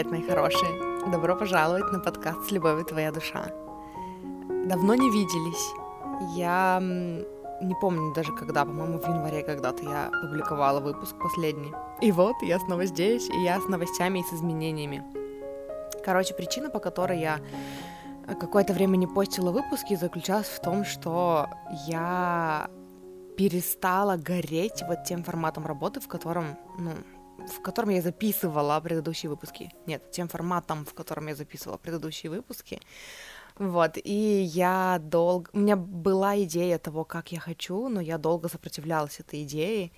Привет, 0.00 0.12
мои 0.12 0.26
хорошие! 0.26 1.10
Добро 1.10 1.36
пожаловать 1.36 1.92
на 1.92 2.00
подкаст 2.00 2.48
«С 2.48 2.50
любовью 2.50 2.86
твоя 2.86 3.12
душа». 3.12 3.52
Давно 4.64 4.94
не 4.94 5.10
виделись. 5.10 5.74
Я 6.34 6.78
не 6.80 7.74
помню 7.82 8.14
даже 8.14 8.34
когда, 8.34 8.64
по-моему, 8.64 8.98
в 8.98 9.06
январе 9.06 9.42
когда-то 9.42 9.82
я 9.82 10.10
публиковала 10.22 10.80
выпуск 10.80 11.14
последний. 11.22 11.74
И 12.00 12.12
вот 12.12 12.36
я 12.40 12.58
снова 12.60 12.86
здесь, 12.86 13.28
и 13.28 13.42
я 13.42 13.60
с 13.60 13.68
новостями 13.68 14.20
и 14.20 14.22
с 14.22 14.32
изменениями. 14.32 15.04
Короче, 16.02 16.32
причина, 16.32 16.70
по 16.70 16.78
которой 16.78 17.20
я 17.20 17.38
какое-то 18.40 18.72
время 18.72 18.96
не 18.96 19.06
постила 19.06 19.50
выпуски, 19.50 19.96
заключалась 19.96 20.48
в 20.48 20.62
том, 20.62 20.86
что 20.86 21.46
я 21.86 22.70
перестала 23.36 24.16
гореть 24.16 24.82
вот 24.88 25.04
тем 25.04 25.24
форматом 25.24 25.66
работы, 25.66 26.00
в 26.00 26.08
котором, 26.08 26.56
ну, 26.78 26.92
в 27.48 27.62
котором 27.62 27.90
я 27.90 28.02
записывала 28.02 28.80
предыдущие 28.80 29.30
выпуски. 29.30 29.72
Нет, 29.86 30.10
тем 30.10 30.28
форматом, 30.28 30.84
в 30.84 30.94
котором 30.94 31.28
я 31.28 31.34
записывала 31.34 31.78
предыдущие 31.78 32.30
выпуски. 32.30 32.80
Вот, 33.58 33.98
и 34.02 34.42
я 34.42 34.98
долго... 35.02 35.50
У 35.52 35.58
меня 35.58 35.76
была 35.76 36.42
идея 36.42 36.78
того, 36.78 37.04
как 37.04 37.32
я 37.32 37.40
хочу, 37.40 37.88
но 37.88 38.00
я 38.00 38.18
долго 38.18 38.48
сопротивлялась 38.48 39.20
этой 39.20 39.42
идее. 39.42 39.90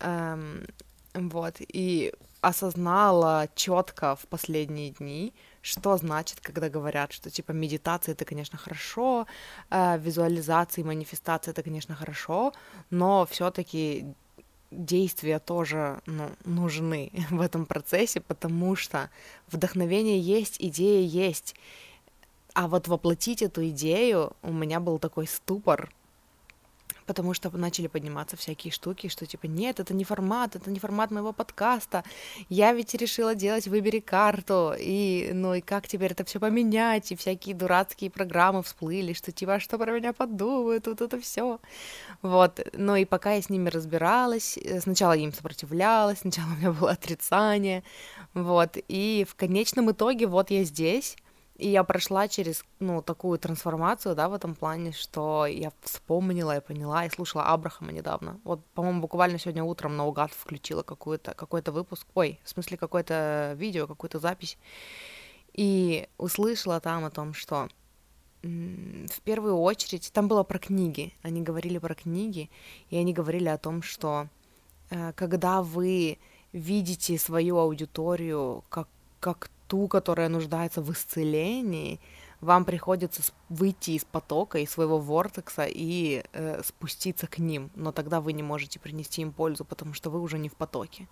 Эм, 0.00 0.66
вот, 1.14 1.56
и 1.58 2.12
осознала 2.40 3.48
четко 3.54 4.16
в 4.16 4.26
последние 4.28 4.90
дни, 4.90 5.34
что 5.60 5.96
значит, 5.96 6.40
когда 6.40 6.68
говорят, 6.68 7.12
что 7.12 7.30
типа 7.30 7.52
медитация 7.52 8.12
это, 8.12 8.24
конечно, 8.24 8.58
хорошо, 8.58 9.26
э, 9.70 9.98
визуализация 9.98 10.82
и 10.82 10.86
манифестация 10.86 11.52
это, 11.52 11.62
конечно, 11.62 11.94
хорошо, 11.94 12.52
но 12.90 13.26
все-таки 13.30 14.14
действия 14.70 15.38
тоже 15.38 16.00
ну, 16.06 16.30
нужны 16.44 17.12
в 17.30 17.40
этом 17.40 17.66
процессе, 17.66 18.20
потому 18.20 18.76
что 18.76 19.10
вдохновение 19.50 20.20
есть, 20.20 20.56
идея 20.58 21.06
есть. 21.06 21.54
А 22.54 22.66
вот 22.68 22.88
воплотить 22.88 23.42
эту 23.42 23.68
идею 23.68 24.32
у 24.42 24.52
меня 24.52 24.80
был 24.80 24.98
такой 24.98 25.26
ступор, 25.26 25.90
потому 27.10 27.34
что 27.34 27.50
начали 27.50 27.88
подниматься 27.88 28.36
всякие 28.36 28.70
штуки, 28.70 29.08
что 29.08 29.26
типа 29.26 29.46
нет, 29.46 29.80
это 29.80 29.94
не 29.94 30.04
формат, 30.04 30.54
это 30.54 30.70
не 30.70 30.78
формат 30.78 31.10
моего 31.10 31.32
подкаста, 31.32 32.04
я 32.48 32.72
ведь 32.72 32.94
решила 32.94 33.34
делать 33.34 33.66
«Выбери 33.66 33.98
карту», 33.98 34.72
и 34.78 35.30
ну 35.34 35.54
и 35.54 35.60
как 35.60 35.88
теперь 35.88 36.12
это 36.12 36.24
все 36.24 36.38
поменять, 36.38 37.10
и 37.10 37.16
всякие 37.16 37.56
дурацкие 37.56 38.12
программы 38.12 38.62
всплыли, 38.62 39.12
что 39.12 39.32
типа 39.32 39.54
«А 39.54 39.60
что 39.60 39.76
про 39.76 39.90
меня 39.90 40.12
подумают, 40.12 40.86
вот 40.86 41.00
это 41.00 41.20
все. 41.20 41.58
Вот, 42.22 42.60
ну 42.74 42.94
и 42.94 43.04
пока 43.04 43.32
я 43.32 43.42
с 43.42 43.50
ними 43.50 43.70
разбиралась, 43.70 44.56
э, 44.56 44.80
сначала 44.80 45.14
я 45.14 45.24
им 45.24 45.32
сопротивлялась, 45.32 46.20
сначала 46.20 46.46
у 46.46 46.56
меня 46.58 46.70
было 46.70 46.92
отрицание, 46.92 47.82
вот, 48.34 48.76
и 48.86 49.26
в 49.28 49.34
конечном 49.34 49.90
итоге 49.90 50.28
вот 50.28 50.52
я 50.52 50.62
здесь, 50.62 51.16
и 51.60 51.68
я 51.68 51.84
прошла 51.84 52.26
через, 52.28 52.64
ну, 52.80 53.02
такую 53.02 53.38
трансформацию, 53.38 54.14
да, 54.14 54.28
в 54.28 54.34
этом 54.34 54.54
плане, 54.54 54.92
что 54.92 55.46
я 55.46 55.72
вспомнила, 55.82 56.52
я 56.52 56.60
поняла, 56.60 57.04
и 57.04 57.10
слушала 57.10 57.44
Абрахама 57.44 57.92
недавно. 57.92 58.40
Вот, 58.44 58.64
по-моему, 58.74 59.00
буквально 59.02 59.38
сегодня 59.38 59.62
утром 59.62 59.96
наугад 59.96 60.32
включила 60.32 60.82
какую-то, 60.82 61.34
какой-то 61.34 61.72
выпуск, 61.72 62.06
ой, 62.14 62.40
в 62.44 62.48
смысле, 62.48 62.76
какое-то 62.76 63.54
видео, 63.58 63.86
какую-то 63.86 64.18
запись, 64.18 64.58
и 65.52 66.08
услышала 66.16 66.80
там 66.80 67.04
о 67.04 67.10
том, 67.10 67.34
что 67.34 67.68
в 68.42 69.20
первую 69.22 69.58
очередь, 69.58 70.10
там 70.14 70.28
было 70.28 70.44
про 70.44 70.58
книги, 70.58 71.12
они 71.22 71.42
говорили 71.42 71.76
про 71.76 71.94
книги, 71.94 72.48
и 72.88 72.96
они 72.96 73.12
говорили 73.12 73.48
о 73.48 73.58
том, 73.58 73.82
что 73.82 74.28
э, 74.88 75.12
когда 75.12 75.62
вы 75.62 76.18
видите 76.52 77.18
свою 77.18 77.58
аудиторию 77.58 78.64
как, 78.70 78.88
как 79.20 79.50
ту, 79.70 79.86
которая 79.86 80.28
нуждается 80.28 80.82
в 80.82 80.90
исцелении, 80.90 82.00
вам 82.40 82.64
приходится 82.64 83.22
выйти 83.48 83.92
из 83.92 84.04
потока, 84.04 84.58
из 84.58 84.70
своего 84.70 84.98
вортекса 84.98 85.66
и 85.68 86.24
э, 86.32 86.62
спуститься 86.64 87.26
к 87.26 87.38
ним, 87.38 87.70
но 87.76 87.92
тогда 87.92 88.20
вы 88.20 88.32
не 88.32 88.42
можете 88.42 88.80
принести 88.80 89.22
им 89.22 89.32
пользу, 89.32 89.64
потому 89.64 89.94
что 89.94 90.10
вы 90.10 90.20
уже 90.20 90.38
не 90.38 90.48
в 90.48 90.54
потоке. 90.54 91.06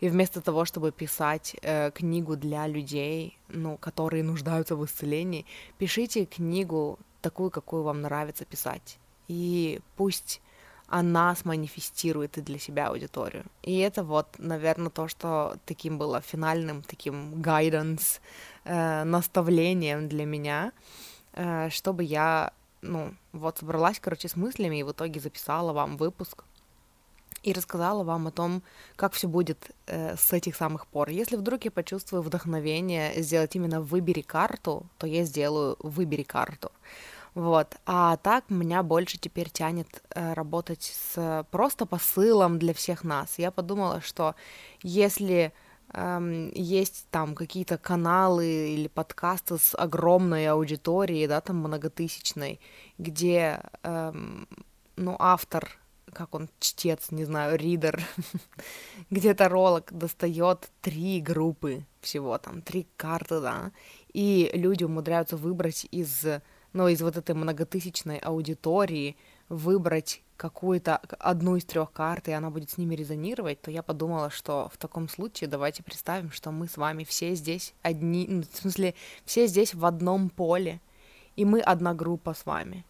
И 0.00 0.08
вместо 0.08 0.40
того, 0.40 0.64
чтобы 0.64 0.92
писать 0.92 1.56
э, 1.62 1.90
книгу 1.90 2.36
для 2.36 2.68
людей, 2.68 3.38
ну, 3.48 3.76
которые 3.76 4.22
нуждаются 4.22 4.76
в 4.76 4.84
исцелении, 4.84 5.44
пишите 5.78 6.26
книгу 6.26 6.98
такую, 7.22 7.50
какую 7.50 7.82
вам 7.82 8.02
нравится 8.02 8.44
писать. 8.44 8.98
И 9.28 9.80
пусть 9.96 10.40
она 10.88 11.34
сманифестирует 11.34 12.38
и 12.38 12.42
для 12.42 12.58
себя 12.58 12.88
аудиторию. 12.88 13.44
И 13.62 13.78
это 13.78 14.04
вот, 14.04 14.26
наверное, 14.38 14.90
то, 14.90 15.08
что 15.08 15.56
таким 15.66 15.98
было 15.98 16.20
финальным, 16.20 16.82
таким 16.82 17.34
guidance, 17.34 18.20
э, 18.64 19.04
наставлением 19.04 20.08
для 20.08 20.24
меня, 20.24 20.72
э, 21.32 21.70
чтобы 21.70 22.04
я, 22.04 22.52
ну, 22.82 23.14
вот 23.32 23.58
собралась, 23.58 23.98
короче, 24.00 24.28
с 24.28 24.36
мыслями 24.36 24.80
и 24.80 24.82
в 24.84 24.92
итоге 24.92 25.20
записала 25.20 25.72
вам 25.72 25.96
выпуск 25.96 26.44
и 27.42 27.52
рассказала 27.52 28.02
вам 28.02 28.26
о 28.26 28.30
том, 28.30 28.62
как 28.96 29.12
все 29.12 29.28
будет 29.28 29.70
э, 29.86 30.16
с 30.16 30.32
этих 30.32 30.56
самых 30.56 30.86
пор. 30.86 31.10
Если 31.10 31.36
вдруг 31.36 31.64
я 31.64 31.70
почувствую 31.70 32.22
вдохновение 32.22 33.22
сделать 33.22 33.56
именно 33.56 33.80
«выбери 33.80 34.22
карту», 34.22 34.86
то 34.98 35.06
я 35.06 35.24
сделаю 35.24 35.76
«выбери 35.80 36.24
карту». 36.24 36.70
Вот. 37.36 37.76
А 37.84 38.16
так 38.16 38.48
меня 38.48 38.82
больше 38.82 39.18
теперь 39.18 39.50
тянет 39.50 40.02
э, 40.14 40.32
работать 40.32 40.90
с 40.94 41.46
просто 41.50 41.84
посылом 41.84 42.58
для 42.58 42.72
всех 42.72 43.04
нас. 43.04 43.38
Я 43.38 43.50
подумала, 43.50 44.00
что 44.00 44.34
если 44.82 45.52
эм, 45.92 46.50
есть 46.54 47.06
там 47.10 47.34
какие-то 47.34 47.76
каналы 47.76 48.70
или 48.70 48.88
подкасты 48.88 49.58
с 49.58 49.74
огромной 49.76 50.46
аудиторией, 50.46 51.26
да, 51.26 51.42
там 51.42 51.58
многотысячной, 51.58 52.58
где, 52.96 53.60
эм, 53.82 54.48
ну, 54.96 55.14
автор 55.18 55.78
как 56.14 56.34
он, 56.34 56.48
чтец, 56.60 57.10
не 57.10 57.26
знаю, 57.26 57.58
ридер, 57.58 58.00
где-то 59.10 59.50
ролик 59.50 59.92
достает 59.92 60.70
три 60.80 61.20
группы 61.20 61.84
всего, 62.00 62.38
там, 62.38 62.62
три 62.62 62.86
карты, 62.96 63.42
да, 63.42 63.72
и 64.14 64.50
люди 64.54 64.84
умудряются 64.84 65.36
выбрать 65.36 65.86
из 65.90 66.24
но 66.76 66.90
из 66.90 67.00
вот 67.00 67.16
этой 67.16 67.34
многотысячной 67.34 68.18
аудитории 68.18 69.16
выбрать 69.48 70.22
какую-то 70.36 70.98
одну 71.18 71.56
из 71.56 71.64
трех 71.64 71.90
карт, 71.90 72.28
и 72.28 72.32
она 72.32 72.50
будет 72.50 72.70
с 72.70 72.76
ними 72.76 72.94
резонировать, 72.94 73.62
то 73.62 73.70
я 73.70 73.82
подумала, 73.82 74.28
что 74.28 74.68
в 74.70 74.76
таком 74.76 75.08
случае 75.08 75.48
давайте 75.48 75.82
представим, 75.82 76.30
что 76.30 76.50
мы 76.50 76.68
с 76.68 76.76
вами 76.76 77.04
все 77.04 77.34
здесь 77.34 77.72
одни, 77.80 78.26
ну, 78.28 78.42
в 78.42 78.56
смысле, 78.56 78.94
все 79.24 79.46
здесь 79.46 79.72
в 79.72 79.86
одном 79.86 80.28
поле, 80.28 80.80
и 81.34 81.46
мы 81.46 81.60
одна 81.60 81.94
группа 81.94 82.34
с 82.34 82.44
вами. 82.44 82.84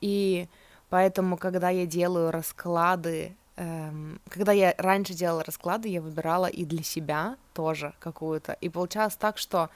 И 0.00 0.48
поэтому, 0.88 1.36
когда 1.36 1.68
я 1.68 1.84
делаю 1.84 2.30
расклады, 2.30 3.36
эм, 3.56 4.18
когда 4.30 4.52
я 4.52 4.74
раньше 4.78 5.12
делала 5.12 5.44
расклады, 5.44 5.88
я 5.90 6.00
выбирала 6.00 6.46
и 6.46 6.64
для 6.64 6.82
себя 6.82 7.36
тоже 7.52 7.92
какую-то. 7.98 8.52
И 8.62 8.70
получалось 8.70 9.16
так, 9.16 9.36
что 9.36 9.68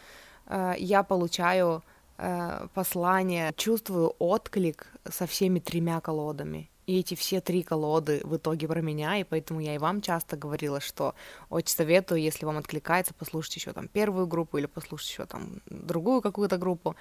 э, 0.47 0.77
я 0.79 1.03
получаю 1.03 1.83
э, 2.19 2.69
послание, 2.75 3.53
чувствую 3.57 4.15
отклик 4.19 4.87
со 5.09 5.27
всеми 5.27 5.61
тремя 5.61 6.01
колодами. 6.01 6.71
И 6.89 7.01
эти 7.01 7.15
все 7.15 7.43
три 7.43 7.63
колоды 7.63 8.23
в 8.25 8.37
итоге 8.37 8.67
про 8.67 8.81
меня, 8.81 9.19
и 9.19 9.25
поэтому 9.25 9.61
я 9.61 9.75
и 9.75 9.79
вам 9.79 10.01
часто 10.01 10.39
говорила, 10.39 10.81
что 10.81 11.15
очень 11.51 11.77
советую, 11.77 12.23
если 12.23 12.47
вам 12.47 12.57
откликается, 12.57 13.13
послушать 13.13 13.57
еще 13.57 13.75
там 13.75 13.89
первую 13.89 14.27
группу 14.27 14.57
или 14.57 14.65
послушать 14.65 15.11
еще 15.11 15.27
там 15.27 15.61
другую 15.67 16.23
какую-то 16.23 16.57
группу. 16.57 16.97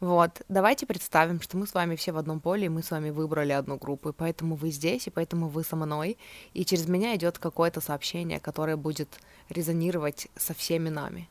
Вот, 0.00 0.40
давайте 0.48 0.86
представим, 0.86 1.42
что 1.42 1.58
мы 1.58 1.66
с 1.66 1.74
вами 1.74 1.96
все 1.96 2.12
в 2.12 2.16
одном 2.16 2.40
поле, 2.40 2.64
и 2.64 2.70
мы 2.70 2.82
с 2.82 2.90
вами 2.90 3.10
выбрали 3.10 3.52
одну 3.52 3.76
группу, 3.76 4.08
и 4.08 4.12
поэтому 4.14 4.56
вы 4.56 4.70
здесь, 4.70 5.06
и 5.06 5.10
поэтому 5.10 5.48
вы 5.48 5.64
со 5.64 5.76
мной, 5.76 6.16
и 6.54 6.64
через 6.64 6.88
меня 6.88 7.14
идет 7.14 7.38
какое-то 7.38 7.82
сообщение, 7.82 8.40
которое 8.40 8.76
будет 8.76 9.20
резонировать 9.50 10.28
со 10.36 10.54
всеми 10.54 10.88
нами. 10.88 11.28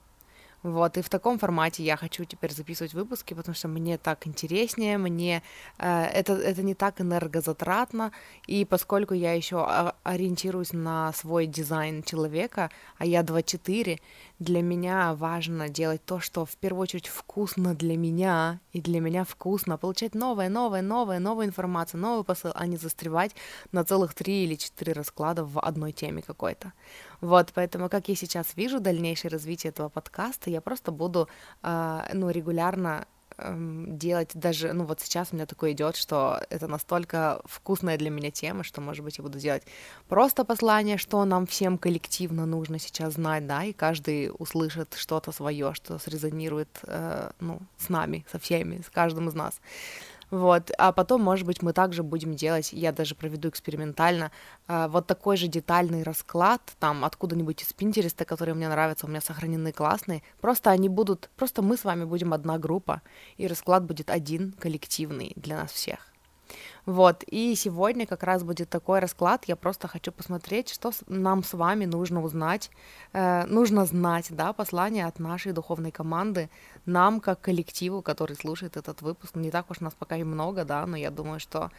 Вот, 0.66 0.98
и 0.98 1.02
в 1.04 1.10
таком 1.10 1.38
формате 1.38 1.84
я 1.84 1.96
хочу 1.96 2.26
теперь 2.26 2.52
записывать 2.52 2.96
выпуски, 2.96 3.36
потому 3.36 3.54
что 3.54 3.68
мне 3.68 4.00
так 4.00 4.26
интереснее, 4.26 4.98
мне 4.98 5.44
э, 5.78 6.06
это, 6.06 6.34
это 6.34 6.64
не 6.64 6.74
так 6.74 7.00
энергозатратно, 7.00 8.12
и 8.48 8.66
поскольку 8.66 9.14
я 9.14 9.34
еще 9.34 9.94
ориентируюсь 10.04 10.74
на 10.74 11.14
свой 11.14 11.46
дизайн 11.46 12.02
человека, 12.02 12.72
а 12.98 13.06
я 13.06 13.22
2.4, 13.22 14.00
для 14.40 14.62
меня 14.64 15.14
важно 15.14 15.70
делать 15.70 16.04
то, 16.04 16.20
что 16.20 16.46
в 16.46 16.58
первую 16.58 16.82
очередь 16.82 17.08
вкусно 17.08 17.76
для 17.76 17.96
меня, 17.96 18.60
и 18.74 18.82
для 18.82 19.00
меня 19.00 19.24
вкусно 19.24 19.78
получать 19.78 20.16
новое, 20.16 20.50
новое, 20.50 20.82
новое, 20.82 21.20
новую 21.20 21.46
информацию, 21.46 22.02
новый 22.02 22.24
посыл, 22.24 22.52
а 22.56 22.66
не 22.66 22.78
застревать 22.78 23.36
на 23.72 23.84
целых 23.84 24.16
три 24.16 24.46
или 24.46 24.56
четыре 24.56 24.94
расклада 24.94 25.46
в 25.46 25.60
одной 25.60 25.92
теме 25.92 26.24
какой-то. 26.24 26.74
Вот, 27.26 27.52
поэтому, 27.56 27.90
как 27.90 28.08
я 28.08 28.16
сейчас 28.16 28.56
вижу 28.56 28.80
дальнейшее 28.80 29.32
развитие 29.32 29.72
этого 29.72 29.90
подкаста, 29.90 30.52
я 30.52 30.62
просто 30.62 30.92
буду, 30.92 31.28
э, 31.64 32.02
ну, 32.14 32.30
регулярно 32.30 33.08
эм, 33.38 33.98
делать 33.98 34.30
даже, 34.36 34.74
ну 34.74 34.86
вот 34.86 35.00
сейчас 35.02 35.30
у 35.32 35.36
меня 35.36 35.48
такое 35.48 35.72
идет, 35.72 35.96
что 35.96 36.40
это 36.52 36.68
настолько 36.68 37.42
вкусная 37.46 37.98
для 37.98 38.12
меня 38.12 38.30
тема, 38.30 38.64
что, 38.64 38.80
может 38.80 39.04
быть, 39.04 39.18
я 39.18 39.24
буду 39.24 39.40
делать 39.40 39.64
просто 40.08 40.46
послание, 40.46 40.98
что 40.98 41.26
нам 41.26 41.48
всем 41.48 41.80
коллективно 41.80 42.46
нужно 42.46 42.78
сейчас 42.78 43.14
знать, 43.14 43.48
да, 43.48 43.64
и 43.64 43.74
каждый 43.74 44.30
услышит 44.38 44.94
что-то 44.94 45.32
свое, 45.32 45.74
что 45.74 45.98
срезонирует, 45.98 46.70
э, 46.84 47.32
ну, 47.40 47.60
с 47.78 47.90
нами, 47.90 48.24
со 48.32 48.38
всеми, 48.38 48.82
с 48.86 48.90
каждым 48.92 49.30
из 49.30 49.34
нас. 49.34 49.60
Вот, 50.36 50.70
а 50.78 50.92
потом, 50.92 51.22
может 51.22 51.46
быть, 51.48 51.62
мы 51.62 51.72
также 51.72 52.04
будем 52.04 52.36
делать, 52.36 52.74
я 52.74 52.92
даже 52.92 53.16
проведу 53.16 53.48
экспериментально, 53.48 54.32
э, 54.68 54.88
вот 54.90 55.08
такой 55.08 55.38
же 55.38 55.48
детальный 55.48 56.04
расклад, 56.04 56.62
там, 56.78 57.06
откуда-нибудь 57.06 57.62
из 57.62 57.72
Пинтереста, 57.72 58.26
которые 58.26 58.54
мне 58.54 58.68
нравятся, 58.68 59.06
у 59.06 59.10
меня 59.10 59.22
сохранены 59.22 59.72
классные, 59.72 60.24
просто 60.42 60.72
они 60.72 60.90
будут, 60.90 61.30
просто 61.38 61.62
мы 61.62 61.78
с 61.78 61.86
вами 61.86 62.04
будем 62.04 62.34
одна 62.34 62.58
группа, 62.58 63.02
и 63.38 63.48
расклад 63.48 63.86
будет 63.86 64.10
один, 64.10 64.52
коллективный 64.60 65.32
для 65.38 65.56
нас 65.56 65.72
всех. 65.72 66.15
Вот, 66.86 67.24
и 67.26 67.56
сегодня 67.56 68.06
как 68.06 68.24
раз 68.24 68.44
будет 68.44 68.70
такой 68.70 69.00
расклад, 69.00 69.46
я 69.46 69.56
просто 69.56 69.88
хочу 69.88 70.12
посмотреть, 70.12 70.70
что 70.70 70.92
нам 71.08 71.44
с 71.44 71.54
вами 71.54 71.86
нужно 71.86 72.22
узнать, 72.24 72.70
э, 73.14 73.46
нужно 73.48 73.86
знать, 73.86 74.28
да, 74.30 74.54
послание 74.54 75.08
от 75.08 75.20
нашей 75.20 75.52
духовной 75.52 75.92
команды, 75.92 76.50
нам 76.86 77.20
как 77.20 77.42
коллективу, 77.42 78.02
который 78.02 78.36
слушает 78.36 78.78
этот 78.78 79.02
выпуск, 79.02 79.36
не 79.36 79.52
так 79.52 79.72
уж 79.72 79.80
нас 79.80 79.94
пока 79.98 80.18
и 80.18 80.24
много, 80.24 80.64
да, 80.64 80.86
но 80.86 80.98
я 80.98 81.10
думаю, 81.10 81.40
что 81.40 81.72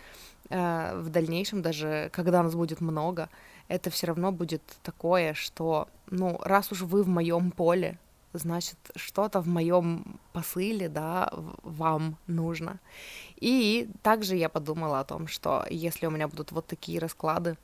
э, 0.50 0.98
в 0.98 1.08
дальнейшем, 1.10 1.62
даже 1.62 2.10
когда 2.12 2.42
нас 2.42 2.54
будет 2.54 2.80
много, 2.80 3.28
это 3.68 3.90
все 3.90 4.08
равно 4.08 4.32
будет 4.32 4.62
такое, 4.82 5.34
что, 5.34 5.88
ну, 6.10 6.38
раз 6.42 6.72
уж 6.72 6.82
вы 6.82 7.02
в 7.02 7.08
моем 7.08 7.50
поле, 7.50 7.98
значит, 8.38 8.76
что-то 8.96 9.40
в 9.40 9.48
моем 9.48 10.18
посыле, 10.32 10.88
да, 10.88 11.30
вам 11.62 12.16
нужно. 12.26 12.78
И 13.36 13.88
также 14.02 14.36
я 14.36 14.48
подумала 14.48 15.00
о 15.00 15.04
том, 15.04 15.26
что 15.26 15.64
если 15.70 16.06
у 16.06 16.10
меня 16.10 16.28
будут 16.28 16.52
вот 16.52 16.66
такие 16.66 16.98
расклады, 16.98 17.56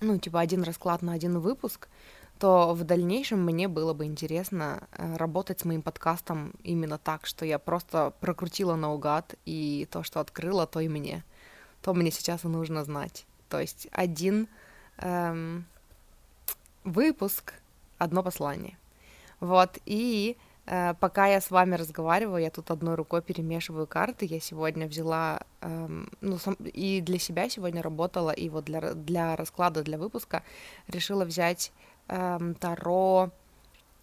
ну, 0.00 0.18
типа 0.18 0.40
один 0.40 0.62
расклад 0.62 1.02
на 1.02 1.12
один 1.12 1.38
выпуск, 1.38 1.88
то 2.38 2.74
в 2.74 2.84
дальнейшем 2.84 3.42
мне 3.44 3.66
было 3.66 3.94
бы 3.94 4.04
интересно 4.04 4.86
э, 4.92 5.16
работать 5.16 5.60
с 5.60 5.64
моим 5.64 5.80
подкастом 5.80 6.52
именно 6.62 6.98
так, 6.98 7.26
что 7.26 7.46
я 7.46 7.58
просто 7.58 8.12
прокрутила 8.20 8.76
наугад, 8.76 9.34
и 9.46 9.88
то, 9.90 10.02
что 10.02 10.20
открыла, 10.20 10.66
то 10.66 10.80
и 10.80 10.88
мне. 10.88 11.24
То 11.80 11.94
мне 11.94 12.10
сейчас 12.10 12.44
и 12.44 12.48
нужно 12.48 12.84
знать. 12.84 13.26
То 13.48 13.60
есть 13.60 13.88
один 13.90 14.48
эм, 14.98 15.64
выпуск, 16.84 17.54
одно 17.98 18.22
послание. 18.22 18.76
Вот, 19.40 19.78
и 19.84 20.36
э, 20.66 20.94
пока 20.94 21.26
я 21.26 21.40
с 21.40 21.50
вами 21.50 21.74
разговариваю, 21.74 22.42
я 22.42 22.50
тут 22.50 22.70
одной 22.70 22.94
рукой 22.94 23.22
перемешиваю 23.22 23.86
карты. 23.86 24.26
Я 24.26 24.40
сегодня 24.40 24.86
взяла, 24.86 25.40
э, 25.60 25.88
ну, 26.20 26.38
сам, 26.38 26.54
и 26.54 27.00
для 27.00 27.18
себя 27.18 27.48
сегодня 27.48 27.82
работала, 27.82 28.30
и 28.30 28.48
вот 28.48 28.64
для, 28.64 28.94
для 28.94 29.36
расклада, 29.36 29.82
для 29.82 29.98
выпуска 29.98 30.42
решила 30.88 31.24
взять 31.24 31.72
э, 32.08 32.54
Таро... 32.60 33.30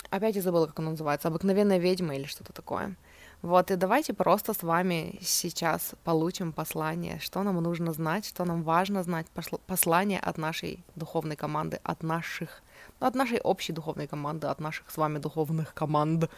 Опять 0.09 0.35
я 0.35 0.41
забыла, 0.41 0.67
как 0.67 0.79
оно 0.79 0.91
называется. 0.91 1.29
Обыкновенная 1.29 1.79
ведьма 1.79 2.15
или 2.15 2.25
что-то 2.25 2.53
такое. 2.53 2.95
Вот, 3.43 3.71
и 3.71 3.75
давайте 3.75 4.13
просто 4.13 4.53
с 4.53 4.63
вами 4.63 5.19
сейчас 5.21 5.95
получим 6.05 6.53
послание, 6.53 7.19
что 7.19 7.43
нам 7.43 7.61
нужно 7.61 7.91
знать, 7.91 8.25
что 8.25 8.45
нам 8.45 8.63
важно 8.63 9.03
знать, 9.03 9.27
послание 9.67 10.19
от 10.19 10.37
нашей 10.37 10.85
духовной 10.95 11.35
команды, 11.35 11.77
от 11.83 12.03
наших 12.03 12.62
от 12.99 13.15
нашей 13.15 13.39
общей 13.39 13.73
духовной 13.73 14.07
команды, 14.07 14.47
от 14.47 14.59
наших 14.59 14.91
с 14.91 14.97
вами 14.97 15.19
духовных 15.19 15.73
команд 15.73 16.29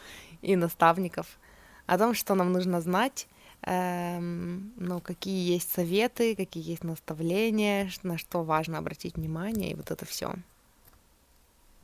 и 0.42 0.56
наставников, 0.56 1.38
о 1.86 1.98
том, 1.98 2.14
что 2.14 2.34
нам 2.34 2.52
нужно 2.52 2.80
знать, 2.80 3.28
эм, 3.62 4.72
ну, 4.76 5.00
какие 5.00 5.54
есть 5.54 5.72
советы, 5.72 6.34
какие 6.36 6.68
есть 6.70 6.84
наставления, 6.84 7.90
на 8.02 8.18
что 8.18 8.42
важно 8.42 8.78
обратить 8.78 9.16
внимание, 9.16 9.70
и 9.70 9.74
вот 9.74 9.90
это 9.90 10.04
все. 10.04 10.34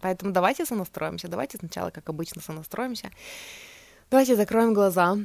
Поэтому 0.01 0.33
давайте 0.33 0.67
сонастроимся, 0.67 1.29
давайте 1.29 1.59
сначала, 1.59 1.91
как 1.91 2.09
обычно, 2.09 2.43
сонастроимся. 2.43 3.11
Давайте 4.11 4.37
закроем 4.37 4.75
глаза. 4.75 5.17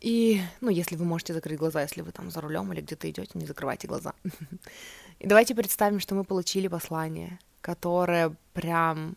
И, 0.00 0.40
ну, 0.60 0.70
если 0.70 0.96
вы 0.96 1.04
можете 1.04 1.32
закрыть 1.32 1.58
глаза, 1.58 1.82
если 1.82 2.02
вы 2.02 2.12
там 2.12 2.30
за 2.30 2.40
рулем 2.40 2.72
или 2.72 2.80
где-то 2.80 3.10
идете, 3.10 3.30
не 3.34 3.46
закрывайте 3.46 3.88
глаза. 3.88 4.12
И 5.20 5.26
давайте 5.26 5.54
представим, 5.54 6.00
что 6.00 6.14
мы 6.14 6.24
получили 6.24 6.68
послание, 6.68 7.38
которое 7.64 8.36
прям 8.52 9.16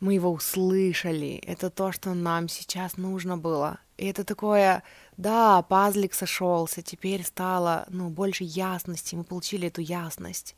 мы 0.00 0.12
его 0.12 0.30
услышали. 0.30 1.42
Это 1.46 1.70
то, 1.70 1.92
что 1.92 2.12
нам 2.12 2.46
сейчас 2.48 2.98
нужно 2.98 3.38
было. 3.38 3.78
И 3.96 4.06
это 4.06 4.22
такое, 4.22 4.82
да, 5.16 5.62
пазлик 5.62 6.12
сошелся, 6.12 6.82
теперь 6.82 7.24
стало, 7.24 7.86
ну, 7.88 8.10
больше 8.10 8.44
ясности, 8.44 9.14
мы 9.14 9.24
получили 9.24 9.68
эту 9.68 9.80
ясность. 9.80 10.56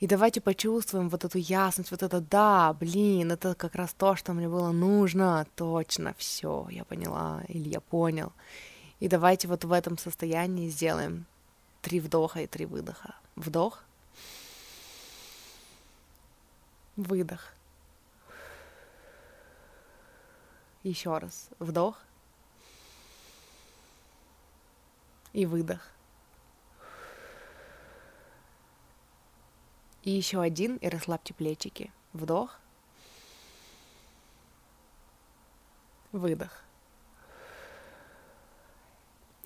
И 0.00 0.06
давайте 0.06 0.42
почувствуем 0.42 1.08
вот 1.08 1.24
эту 1.24 1.38
ясность, 1.38 1.90
вот 1.90 2.02
это 2.02 2.20
да, 2.20 2.74
блин, 2.74 3.32
это 3.32 3.54
как 3.54 3.74
раз 3.74 3.94
то, 3.94 4.14
что 4.16 4.34
мне 4.34 4.48
было 4.48 4.70
нужно, 4.70 5.46
точно, 5.56 6.14
все, 6.18 6.66
я 6.70 6.84
поняла, 6.84 7.42
или 7.48 7.70
я 7.70 7.80
понял. 7.80 8.32
И 8.98 9.08
давайте 9.08 9.48
вот 9.48 9.64
в 9.64 9.72
этом 9.72 9.96
состоянии 9.96 10.68
сделаем 10.68 11.24
три 11.80 12.00
вдоха 12.00 12.40
и 12.42 12.46
три 12.46 12.66
выдоха. 12.66 13.14
Вдох, 13.36 13.82
Выдох. 17.00 17.54
Еще 20.82 21.16
раз. 21.16 21.48
Вдох. 21.58 21.98
И 25.32 25.46
выдох. 25.46 25.80
И 30.02 30.10
еще 30.10 30.42
один, 30.42 30.76
и 30.76 30.88
расслабьте 30.88 31.32
плечики. 31.32 31.90
Вдох. 32.12 32.58
Выдох. 36.12 36.62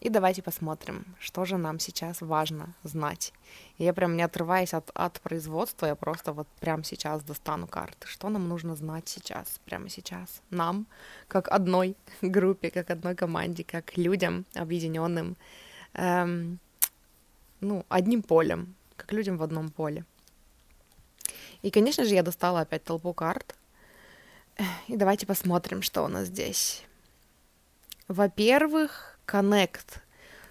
И 0.05 0.11
давайте 0.11 0.43
посмотрим, 0.43 1.07
что 1.19 1.47
же 1.47 1.57
нам 1.57 1.79
сейчас 1.79 2.21
важно 2.21 2.75
знать. 2.83 3.33
Я 3.79 3.95
прям 3.95 4.17
не 4.17 4.23
отрываясь 4.23 4.75
от, 4.75 4.91
от 4.93 5.19
производства, 5.23 5.87
я 5.87 5.95
просто 5.95 6.35
вот 6.35 6.47
прямо 6.61 6.85
сейчас 6.85 7.23
достану 7.23 7.67
карты. 7.67 8.07
Что 8.07 8.29
нам 8.29 8.47
нужно 8.47 8.77
знать 8.77 9.09
сейчас, 9.09 9.59
прямо 9.65 9.89
сейчас? 9.89 10.43
Нам, 10.51 10.87
как 11.27 11.49
одной 11.49 11.97
группе, 12.23 12.71
как 12.71 12.91
одной 12.91 13.15
команде, 13.15 13.65
как 13.65 13.97
людям 13.97 14.45
объединенным, 14.55 15.37
эм, 15.95 16.59
ну, 17.61 17.87
одним 17.89 18.23
полем, 18.23 18.75
как 18.97 19.11
людям 19.13 19.39
в 19.39 19.43
одном 19.43 19.71
поле. 19.71 20.05
И, 21.63 21.71
конечно 21.71 22.05
же, 22.05 22.15
я 22.15 22.23
достала 22.23 22.61
опять 22.61 22.85
толпу 22.85 23.15
карт. 23.15 23.57
И 24.87 24.97
давайте 24.97 25.25
посмотрим, 25.25 25.81
что 25.81 26.03
у 26.03 26.09
нас 26.09 26.27
здесь. 26.27 26.85
Во-первых, 28.07 29.14
connect. 29.27 30.01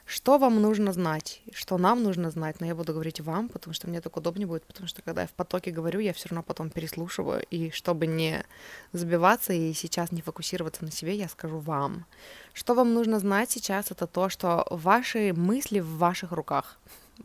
Что 0.05 0.37
вам 0.37 0.61
нужно 0.61 0.91
знать, 0.91 1.41
что 1.53 1.77
нам 1.77 2.03
нужно 2.03 2.29
знать, 2.29 2.59
но 2.59 2.67
я 2.67 2.75
буду 2.75 2.91
говорить 2.91 3.21
вам, 3.21 3.47
потому 3.47 3.73
что 3.73 3.87
мне 3.87 4.01
так 4.01 4.17
удобнее 4.17 4.45
будет, 4.45 4.65
потому 4.65 4.87
что 4.87 5.01
когда 5.01 5.21
я 5.21 5.27
в 5.27 5.31
потоке 5.31 5.71
говорю, 5.71 6.01
я 6.01 6.11
все 6.11 6.27
равно 6.27 6.43
потом 6.43 6.69
переслушиваю, 6.69 7.45
и 7.49 7.71
чтобы 7.71 8.05
не 8.05 8.43
забиваться 8.91 9.53
и 9.53 9.73
сейчас 9.73 10.11
не 10.11 10.21
фокусироваться 10.21 10.83
на 10.83 10.91
себе, 10.91 11.15
я 11.15 11.29
скажу 11.29 11.57
вам. 11.57 12.05
Что 12.53 12.73
вам 12.73 12.93
нужно 12.93 13.19
знать 13.19 13.49
сейчас, 13.49 13.91
это 13.91 14.05
то, 14.05 14.27
что 14.27 14.67
ваши 14.69 15.33
мысли 15.33 15.79
в 15.79 15.97
ваших 15.97 16.33
руках, 16.33 16.77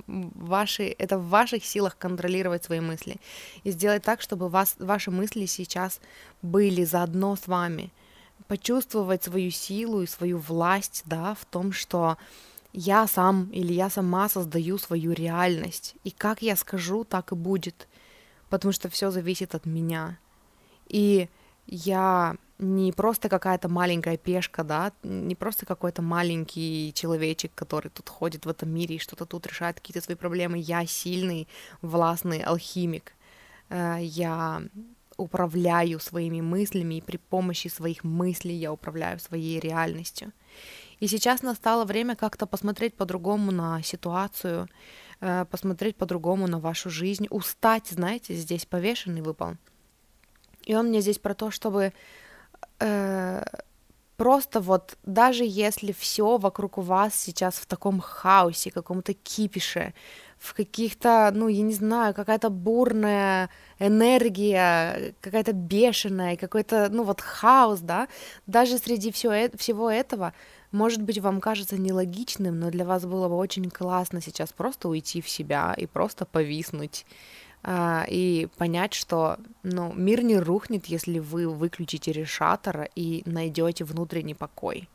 ваши, 0.06 0.84
это 0.84 1.18
в 1.18 1.28
ваших 1.28 1.64
силах 1.64 1.98
контролировать 1.98 2.62
свои 2.62 2.80
мысли. 2.80 3.16
И 3.64 3.72
сделать 3.72 4.04
так, 4.04 4.20
чтобы 4.20 4.48
вас, 4.48 4.76
ваши 4.78 5.10
мысли 5.10 5.46
сейчас 5.46 6.00
были 6.42 6.84
заодно 6.84 7.34
с 7.34 7.48
вами– 7.48 7.92
почувствовать 8.48 9.22
свою 9.22 9.50
силу 9.50 10.02
и 10.02 10.06
свою 10.06 10.38
власть, 10.38 11.02
да, 11.06 11.34
в 11.34 11.44
том, 11.44 11.72
что 11.72 12.16
я 12.72 13.06
сам 13.06 13.50
или 13.50 13.72
я 13.72 13.90
сама 13.90 14.28
создаю 14.28 14.78
свою 14.78 15.12
реальность. 15.12 15.94
И 16.04 16.10
как 16.10 16.42
я 16.42 16.56
скажу, 16.56 17.04
так 17.04 17.32
и 17.32 17.34
будет. 17.34 17.88
Потому 18.48 18.72
что 18.72 18.88
все 18.88 19.10
зависит 19.10 19.54
от 19.54 19.66
меня. 19.66 20.18
И 20.88 21.28
я 21.66 22.36
не 22.58 22.92
просто 22.92 23.28
какая-то 23.28 23.68
маленькая 23.68 24.16
пешка, 24.16 24.64
да, 24.64 24.92
не 25.02 25.34
просто 25.34 25.66
какой-то 25.66 26.02
маленький 26.02 26.92
человечек, 26.94 27.52
который 27.54 27.90
тут 27.90 28.08
ходит 28.08 28.46
в 28.46 28.48
этом 28.48 28.70
мире 28.70 28.96
и 28.96 28.98
что-то 28.98 29.26
тут 29.26 29.46
решает 29.46 29.76
какие-то 29.76 30.00
свои 30.00 30.16
проблемы. 30.16 30.58
Я 30.58 30.86
сильный, 30.86 31.46
властный 31.82 32.40
алхимик. 32.40 33.12
Э, 33.68 33.98
я 34.00 34.62
управляю 35.18 36.00
своими 36.00 36.40
мыслями, 36.40 36.94
и 36.94 37.00
при 37.02 37.18
помощи 37.18 37.68
своих 37.68 38.04
мыслей 38.04 38.54
я 38.54 38.72
управляю 38.72 39.18
своей 39.18 39.60
реальностью. 39.60 40.32
И 41.00 41.08
сейчас 41.08 41.42
настало 41.42 41.84
время 41.84 42.16
как-то 42.16 42.46
посмотреть 42.46 42.94
по-другому 42.94 43.52
на 43.52 43.82
ситуацию, 43.82 44.68
э, 45.20 45.44
посмотреть 45.44 45.96
по-другому 45.96 46.46
на 46.46 46.58
вашу 46.58 46.88
жизнь, 46.90 47.26
устать, 47.30 47.88
знаете, 47.88 48.34
здесь 48.34 48.64
повешенный 48.64 49.20
выпал. 49.20 49.56
И 50.64 50.74
он 50.74 50.88
мне 50.88 51.00
здесь 51.00 51.18
про 51.18 51.34
то, 51.34 51.50
чтобы 51.50 51.92
э, 52.80 53.44
просто 54.16 54.60
вот 54.60 54.98
даже 55.04 55.44
если 55.44 55.92
все 55.92 56.36
вокруг 56.38 56.78
вас 56.78 57.14
сейчас 57.14 57.54
в 57.54 57.66
таком 57.66 58.00
хаосе, 58.00 58.70
каком-то 58.70 59.14
кипише, 59.14 59.94
в 60.38 60.54
каких-то, 60.54 61.30
ну, 61.34 61.48
я 61.48 61.62
не 61.62 61.74
знаю, 61.74 62.14
какая-то 62.14 62.48
бурная 62.48 63.50
энергия, 63.78 65.14
какая-то 65.20 65.52
бешеная, 65.52 66.36
какой-то, 66.36 66.88
ну, 66.90 67.02
вот 67.02 67.20
хаос, 67.20 67.80
да, 67.80 68.08
даже 68.46 68.78
среди 68.78 69.10
всего, 69.10 69.34
всего 69.56 69.90
этого, 69.90 70.32
может 70.70 71.02
быть, 71.02 71.18
вам 71.18 71.40
кажется 71.40 71.76
нелогичным, 71.76 72.58
но 72.58 72.70
для 72.70 72.84
вас 72.84 73.04
было 73.04 73.28
бы 73.28 73.36
очень 73.36 73.70
классно 73.70 74.20
сейчас 74.20 74.52
просто 74.52 74.88
уйти 74.88 75.20
в 75.20 75.28
себя 75.28 75.74
и 75.76 75.86
просто 75.86 76.24
повиснуть 76.24 77.04
а, 77.62 78.04
и 78.08 78.48
понять, 78.56 78.94
что 78.94 79.38
ну, 79.62 79.92
мир 79.94 80.22
не 80.22 80.38
рухнет, 80.38 80.86
если 80.86 81.18
вы 81.18 81.48
выключите 81.48 82.12
решатора 82.12 82.88
и 82.94 83.22
найдете 83.26 83.84
внутренний 83.84 84.34
покой. 84.34 84.88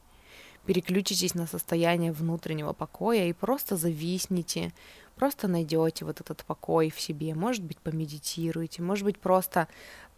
Переключитесь 0.65 1.35
на 1.35 1.45
состояние 1.45 2.13
внутреннего 2.13 2.71
покоя 2.71 3.25
и 3.25 3.33
просто 3.33 3.75
зависните, 3.75 4.71
просто 5.15 5.47
найдете 5.47 6.05
вот 6.05 6.21
этот 6.21 6.43
покой 6.45 6.89
в 6.89 6.99
себе. 6.99 7.35
Может 7.35 7.63
быть, 7.63 7.79
помедитируйте, 7.79 8.81
может 8.81 9.05
быть, 9.05 9.19
просто 9.19 9.67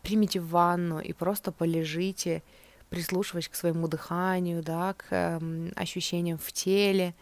примите 0.01 0.39
ванну 0.39 0.99
и 0.99 1.13
просто 1.13 1.51
полежите, 1.51 2.43
прислушиваясь 2.89 3.49
к 3.49 3.55
своему 3.55 3.87
дыханию, 3.87 4.63
да, 4.63 4.93
к 4.93 5.05
э, 5.09 5.71
ощущениям 5.75 6.37
в 6.37 6.51
теле. 6.51 7.15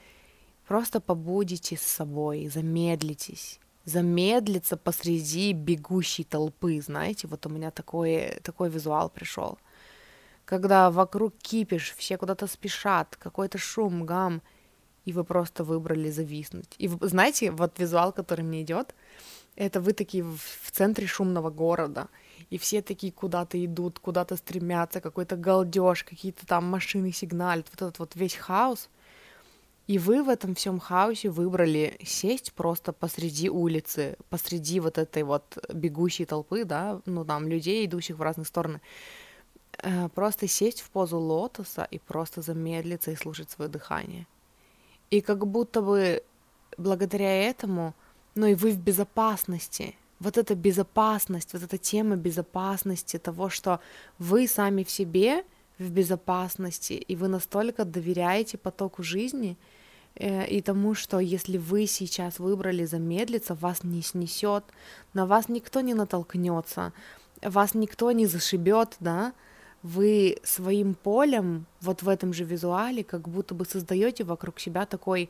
Просто 0.67 0.99
побудете 0.99 1.77
с 1.77 1.81
собой, 1.81 2.47
замедлитесь 2.47 3.59
замедлиться 3.85 4.77
посреди 4.77 5.53
бегущей 5.53 6.23
толпы, 6.23 6.81
знаете, 6.81 7.27
вот 7.27 7.45
у 7.45 7.49
меня 7.49 7.71
такой, 7.71 8.39
такой 8.43 8.69
визуал 8.69 9.09
пришел. 9.09 9.57
Когда 10.45 10.91
вокруг 10.91 11.35
кипиш, 11.37 11.93
все 11.97 12.17
куда-то 12.17 12.47
спешат, 12.47 13.15
какой-то 13.17 13.57
шум, 13.57 14.05
гам, 14.05 14.41
и 15.05 15.13
вы 15.13 15.23
просто 15.23 15.63
выбрали 15.63 16.09
зависнуть. 16.11 16.75
И 16.77 16.87
вы, 16.87 17.07
знаете, 17.07 17.51
вот 17.51 17.79
визуал, 17.79 18.11
который 18.11 18.43
мне 18.43 18.61
идет, 18.61 18.95
это 19.55 19.81
вы 19.81 19.93
такие 19.93 20.23
в, 20.23 20.71
центре 20.71 21.07
шумного 21.07 21.49
города, 21.49 22.07
и 22.49 22.57
все 22.57 22.81
такие 22.81 23.11
куда-то 23.11 23.63
идут, 23.63 23.99
куда-то 23.99 24.35
стремятся, 24.35 25.01
какой-то 25.01 25.35
галдеж, 25.35 26.03
какие-то 26.03 26.45
там 26.45 26.65
машины 26.65 27.11
сигналят, 27.11 27.67
вот 27.71 27.81
этот 27.81 27.99
вот 27.99 28.15
весь 28.15 28.35
хаос— 28.35 28.89
и 29.85 29.97
вы 29.97 30.23
в 30.23 30.29
этом 30.29 30.55
всем 30.55 30.79
хаосе 30.79 31.29
выбрали 31.29 31.97
сесть 32.03 32.53
просто 32.53 32.93
посреди 32.93 33.49
улицы, 33.49 34.15
посреди 34.29 34.79
вот 34.79 34.97
этой 34.97 35.23
вот 35.23 35.57
бегущей 35.73 36.25
толпы, 36.25 36.63
да, 36.63 37.01
ну 37.05 37.25
там 37.25 37.47
людей, 37.49 37.85
идущих 37.85 38.17
в 38.17 38.21
разные 38.21 38.45
стороны. 38.45 38.79
Э, 39.79 40.07
просто 40.07 40.47
сесть 40.47 40.81
в 40.81 40.89
позу 40.89 41.19
лотоса 41.19 41.85
и 41.91 41.99
просто 41.99 42.41
замедлиться 42.41 43.11
и 43.11 43.15
слушать 43.15 43.51
свое 43.51 43.69
дыхание. 43.69 44.25
И 45.13 45.21
как 45.21 45.45
будто 45.45 45.81
бы 45.81 46.23
благодаря 46.77 47.49
этому, 47.49 47.93
ну 48.35 48.47
и 48.47 48.55
вы 48.55 48.71
в 48.71 48.77
безопасности. 48.77 49.95
Вот 50.19 50.37
эта 50.37 50.55
безопасность, 50.55 51.53
вот 51.53 51.63
эта 51.63 51.77
тема 51.77 52.15
безопасности, 52.15 53.19
того, 53.19 53.49
что 53.49 53.79
вы 54.19 54.47
сами 54.47 54.83
в 54.83 54.89
себе 54.89 55.43
в 55.79 55.89
безопасности, 55.89 56.93
и 56.93 57.15
вы 57.15 57.27
настолько 57.27 57.85
доверяете 57.85 58.57
потоку 58.57 59.03
жизни— 59.03 59.57
Э, 60.15 60.45
и 60.45 60.61
тому, 60.61 60.93
что 60.93 61.19
если 61.19 61.57
вы 61.57 61.87
сейчас 61.87 62.39
выбрали 62.39 62.85
замедлиться, 62.85 63.55
вас 63.55 63.83
не 63.83 64.01
снесет, 64.01 64.63
на 65.13 65.25
вас 65.25 65.49
никто 65.49 65.81
не 65.81 65.93
натолкнется, 65.93 66.93
вас 67.41 67.73
никто 67.73 68.11
не 68.11 68.25
зашибет, 68.25 68.95
да, 68.99 69.33
вы 69.83 70.37
своим 70.43 70.95
полем, 70.95 71.65
вот 71.81 72.01
в 72.01 72.09
этом 72.09 72.33
же 72.33 72.45
визуале, 72.45 73.03
как 73.03 73.27
будто 73.27 73.53
бы 73.53 73.65
создаете 73.65 74.23
вокруг 74.23 74.59
себя 74.59 74.85
такой 74.85 75.29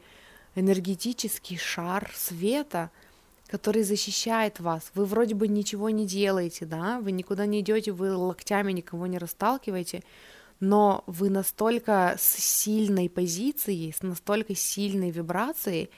энергетический 0.55 1.57
шар 1.57 2.12
света, 2.15 2.91
который 3.48 3.83
защищает 3.83 4.60
вас. 4.60 4.91
Вы 4.93 5.05
вроде 5.05 5.33
бы 5.33 5.48
ничего 5.48 5.89
не 5.89 6.05
делаете, 6.05 6.65
да, 6.65 7.00
вы 7.01 7.12
никуда 7.12 7.48
не 7.48 7.62
идете, 7.62 7.91
вы 7.91 8.15
локтями 8.15 8.72
никого 8.72 9.07
не 9.07 9.17
расталкиваете, 9.17 10.03
но 10.60 11.03
вы 11.07 11.29
настолько 11.29 12.15
с 12.17 12.38
сильной 12.38 13.10
позицией, 13.10 13.91
с 13.91 14.03
настолько 14.03 14.55
сильной 14.55 15.10
вибрацией, 15.10 15.89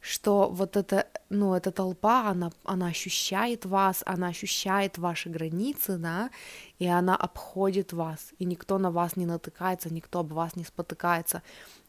что 0.00 0.48
вот 0.48 0.76
эта, 0.76 1.06
ну, 1.28 1.54
эта 1.54 1.70
толпа, 1.70 2.30
она, 2.30 2.50
она 2.64 2.86
ощущает 2.86 3.66
вас, 3.66 4.02
она 4.06 4.28
ощущает 4.28 4.98
ваши 4.98 5.28
границы, 5.28 5.98
да, 5.98 6.30
и 6.78 6.86
она 6.86 7.16
обходит 7.16 7.92
вас, 7.92 8.32
и 8.38 8.44
никто 8.44 8.78
на 8.78 8.90
вас 8.90 9.16
не 9.16 9.26
натыкается, 9.26 9.92
никто 9.92 10.20
об 10.20 10.32
вас 10.32 10.56
не 10.56 10.64
спотыкается. 10.64 11.42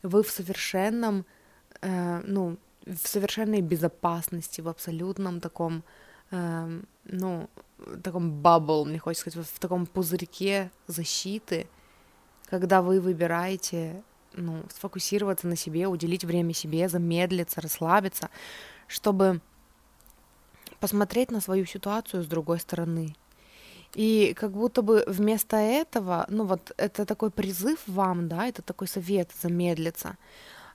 Вы 0.03 0.23
в 0.23 0.29
совершенном, 0.29 1.25
э, 1.81 2.21
ну, 2.25 2.57
в 2.85 3.07
совершенной 3.07 3.61
безопасности, 3.61 4.61
в 4.61 4.67
абсолютном 4.67 5.39
таком, 5.39 5.83
э, 6.31 6.81
ну, 7.05 7.49
таком 8.03 8.31
бабл, 8.41 8.85
мне 8.85 8.99
хочется 8.99 9.29
сказать, 9.31 9.49
в 9.49 9.59
таком 9.59 9.85
пузырьке 9.85 10.71
защиты— 10.87 11.67
когда 12.51 12.81
вы 12.81 12.99
выбираете 12.99 14.03
ну, 14.33 14.63
сфокусироваться 14.73 15.47
на 15.47 15.55
себе, 15.55 15.87
уделить 15.87 16.23
время 16.23 16.53
себе, 16.53 16.89
замедлиться, 16.89 17.61
расслабиться, 17.61 18.29
чтобы 18.87 19.41
посмотреть 20.79 21.31
на 21.31 21.41
свою 21.41 21.65
ситуацию 21.65 22.23
с 22.23 22.27
другой 22.27 22.59
стороны. 22.59 23.15
И 23.93 24.33
как 24.37 24.51
будто 24.51 24.81
бы 24.81 25.03
вместо 25.05 25.57
этого, 25.57 26.25
ну 26.29 26.45
вот 26.45 26.71
это 26.77 27.05
такой 27.05 27.29
призыв 27.29 27.79
вам, 27.87 28.27
да, 28.29 28.47
это 28.47 28.61
такой 28.61 28.87
совет 28.87 29.31
замедлиться. 29.41 30.17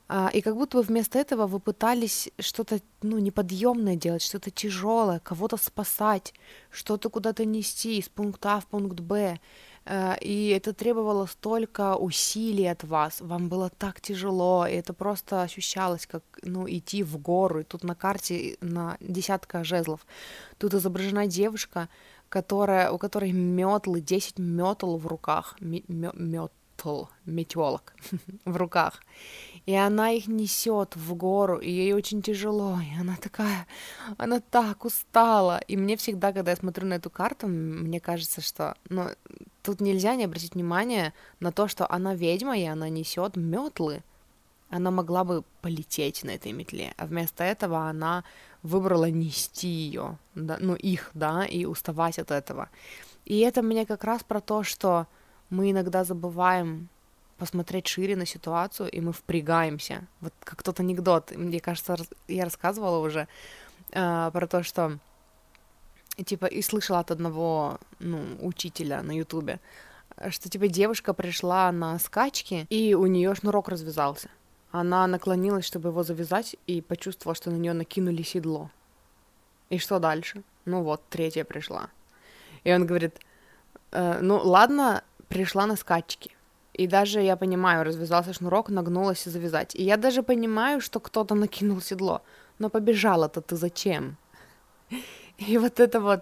А, 0.09 0.31
и 0.33 0.41
как 0.41 0.55
будто 0.55 0.79
бы 0.79 0.83
вместо 0.85 1.19
этого 1.19 1.47
вы 1.47 1.59
пытались 1.59 2.31
что-то 2.39 2.81
ну, 3.03 3.19
неподъемное 3.19 3.97
делать, 3.97 4.23
что-то 4.23 4.51
тяжелое, 4.51 5.19
кого-то 5.19 5.57
спасать, 5.57 6.35
что-то 6.71 7.11
куда-то 7.11 7.45
нести 7.45 7.99
из 7.99 8.09
пункта 8.09 8.57
А 8.57 8.61
в 8.61 8.67
пункт 8.67 9.01
Б. 9.01 9.41
Э, 9.87 10.17
и 10.21 10.49
это 10.49 10.73
требовало 10.73 11.27
столько 11.27 11.97
усилий 11.97 12.67
от 12.67 12.85
вас, 12.85 13.21
вам 13.21 13.49
было 13.49 13.71
так 13.71 14.01
тяжело, 14.01 14.67
и 14.67 14.73
это 14.75 14.93
просто 14.93 15.43
ощущалось, 15.43 16.07
как, 16.07 16.23
ну, 16.43 16.69
идти 16.69 17.03
в 17.03 17.19
гору, 17.19 17.61
и 17.61 17.65
тут 17.65 17.85
на 17.85 17.95
карте 17.95 18.57
на 18.61 18.97
десятка 19.01 19.65
жезлов, 19.65 20.01
тут 20.59 20.75
изображена 20.75 21.27
девушка, 21.27 21.89
которая, 22.29 22.91
у 22.91 22.99
которой 22.99 23.33
метлы, 23.33 24.01
10 24.01 24.39
метл 24.39 24.97
в 24.97 25.07
руках, 25.07 25.57
метл, 26.77 27.05
метелок 27.25 27.95
в 28.45 28.57
руках, 28.57 29.03
и 29.67 29.75
она 29.75 30.11
их 30.11 30.29
несет 30.29 30.97
в 30.97 31.15
гору, 31.15 31.59
и 31.59 31.71
ей 31.71 31.93
очень 31.93 32.23
тяжело, 32.23 32.79
и 32.81 33.01
она 33.01 33.17
такая, 33.17 33.67
она 34.19 34.41
так 34.41 34.85
устала, 34.85 35.59
и 35.69 35.77
мне 35.77 35.97
всегда, 35.97 36.33
когда 36.33 36.51
я 36.51 36.57
смотрю 36.57 36.87
на 36.87 36.95
эту 36.95 37.11
карту, 37.11 37.49
мне 37.49 38.01
кажется, 38.01 38.41
что, 38.41 38.77
ну, 38.89 39.09
тут 39.63 39.81
нельзя 39.81 40.15
не 40.15 40.25
обратить 40.25 40.55
внимание 40.55 41.13
на 41.41 41.53
то, 41.53 41.69
что 41.69 41.91
она 41.91 42.15
ведьма, 42.15 42.59
и 42.59 42.65
она 42.65 42.89
несет 42.89 43.37
метлы, 43.37 44.03
она 44.69 44.91
могла 44.91 45.25
бы 45.25 45.45
полететь 45.63 46.25
на 46.25 46.31
этой 46.31 46.53
метле, 46.53 46.93
а 46.97 47.07
вместо 47.07 47.45
этого 47.45 47.89
она 47.89 48.25
выбрала 48.63 49.11
нести 49.11 49.69
ее, 49.69 50.19
да, 50.35 50.59
ну 50.61 50.75
их, 50.75 51.11
да, 51.15 51.45
и 51.45 51.65
уставать 51.65 52.19
от 52.19 52.31
этого. 52.31 52.69
И 53.25 53.39
это 53.41 53.63
мне 53.63 53.87
как 53.87 54.05
раз 54.05 54.23
про 54.23 54.41
то, 54.41 54.63
что 54.63 55.07
мы 55.51 55.71
иногда 55.71 56.05
забываем 56.05 56.89
посмотреть 57.39 57.87
шире 57.87 58.17
на 58.17 58.27
ситуацию, 58.27 58.91
и 58.91 59.01
мы 59.01 59.13
впрягаемся. 59.13 60.07
Вот 60.21 60.33
как 60.41 60.63
тот 60.63 60.81
анекдот, 60.81 61.33
мне 61.37 61.61
кажется, 61.61 61.97
я 62.29 62.45
рассказывала 62.45 62.99
уже 63.07 63.29
э, 63.93 64.31
про 64.33 64.47
то, 64.47 64.63
что 64.63 64.99
типа 66.25 66.47
и 66.47 66.63
слышала 66.63 67.01
от 67.01 67.11
одного 67.11 67.79
ну, 67.99 68.21
учителя 68.41 69.03
на 69.03 69.13
ютубе, 69.13 69.61
что 70.31 70.49
типа 70.49 70.69
девушка 70.69 71.13
пришла 71.13 71.71
на 71.73 71.99
скачки, 71.99 72.67
и 72.71 72.95
у 72.95 73.07
нее 73.07 73.35
шнурок 73.35 73.69
развязался. 73.69 74.31
Она 74.71 75.07
наклонилась, 75.07 75.67
чтобы 75.67 75.91
его 75.91 76.03
завязать, 76.03 76.57
и 76.67 76.81
почувствовала, 76.81 77.35
что 77.35 77.51
на 77.51 77.57
нее 77.57 77.73
накинули 77.73 78.23
седло. 78.23 78.71
И 79.69 79.79
что 79.79 79.99
дальше? 79.99 80.43
Ну 80.65 80.83
вот, 80.83 81.03
третья 81.09 81.45
пришла. 81.45 81.91
И 82.65 82.73
он 82.73 82.87
говорит, 82.87 83.21
э, 83.93 84.21
ну 84.21 84.39
ладно, 84.39 85.03
пришла 85.29 85.67
на 85.67 85.77
скачки. 85.77 86.31
И 86.75 86.87
даже 86.87 87.21
я 87.21 87.37
понимаю, 87.37 87.85
развязался 87.85 88.33
шнурок, 88.33 88.69
нагнулась 88.69 89.25
завязать. 89.25 89.75
И 89.75 89.83
я 89.83 89.97
даже 89.97 90.23
понимаю, 90.23 90.81
что 90.81 91.01
кто-то 91.01 91.35
накинул 91.35 91.81
седло. 91.81 92.21
Но 92.59 92.69
побежала-то 92.69 93.41
ты 93.41 93.57
зачем? 93.57 94.17
И 95.39 95.59
вот 95.59 95.81
это 95.81 96.01
вот 96.01 96.21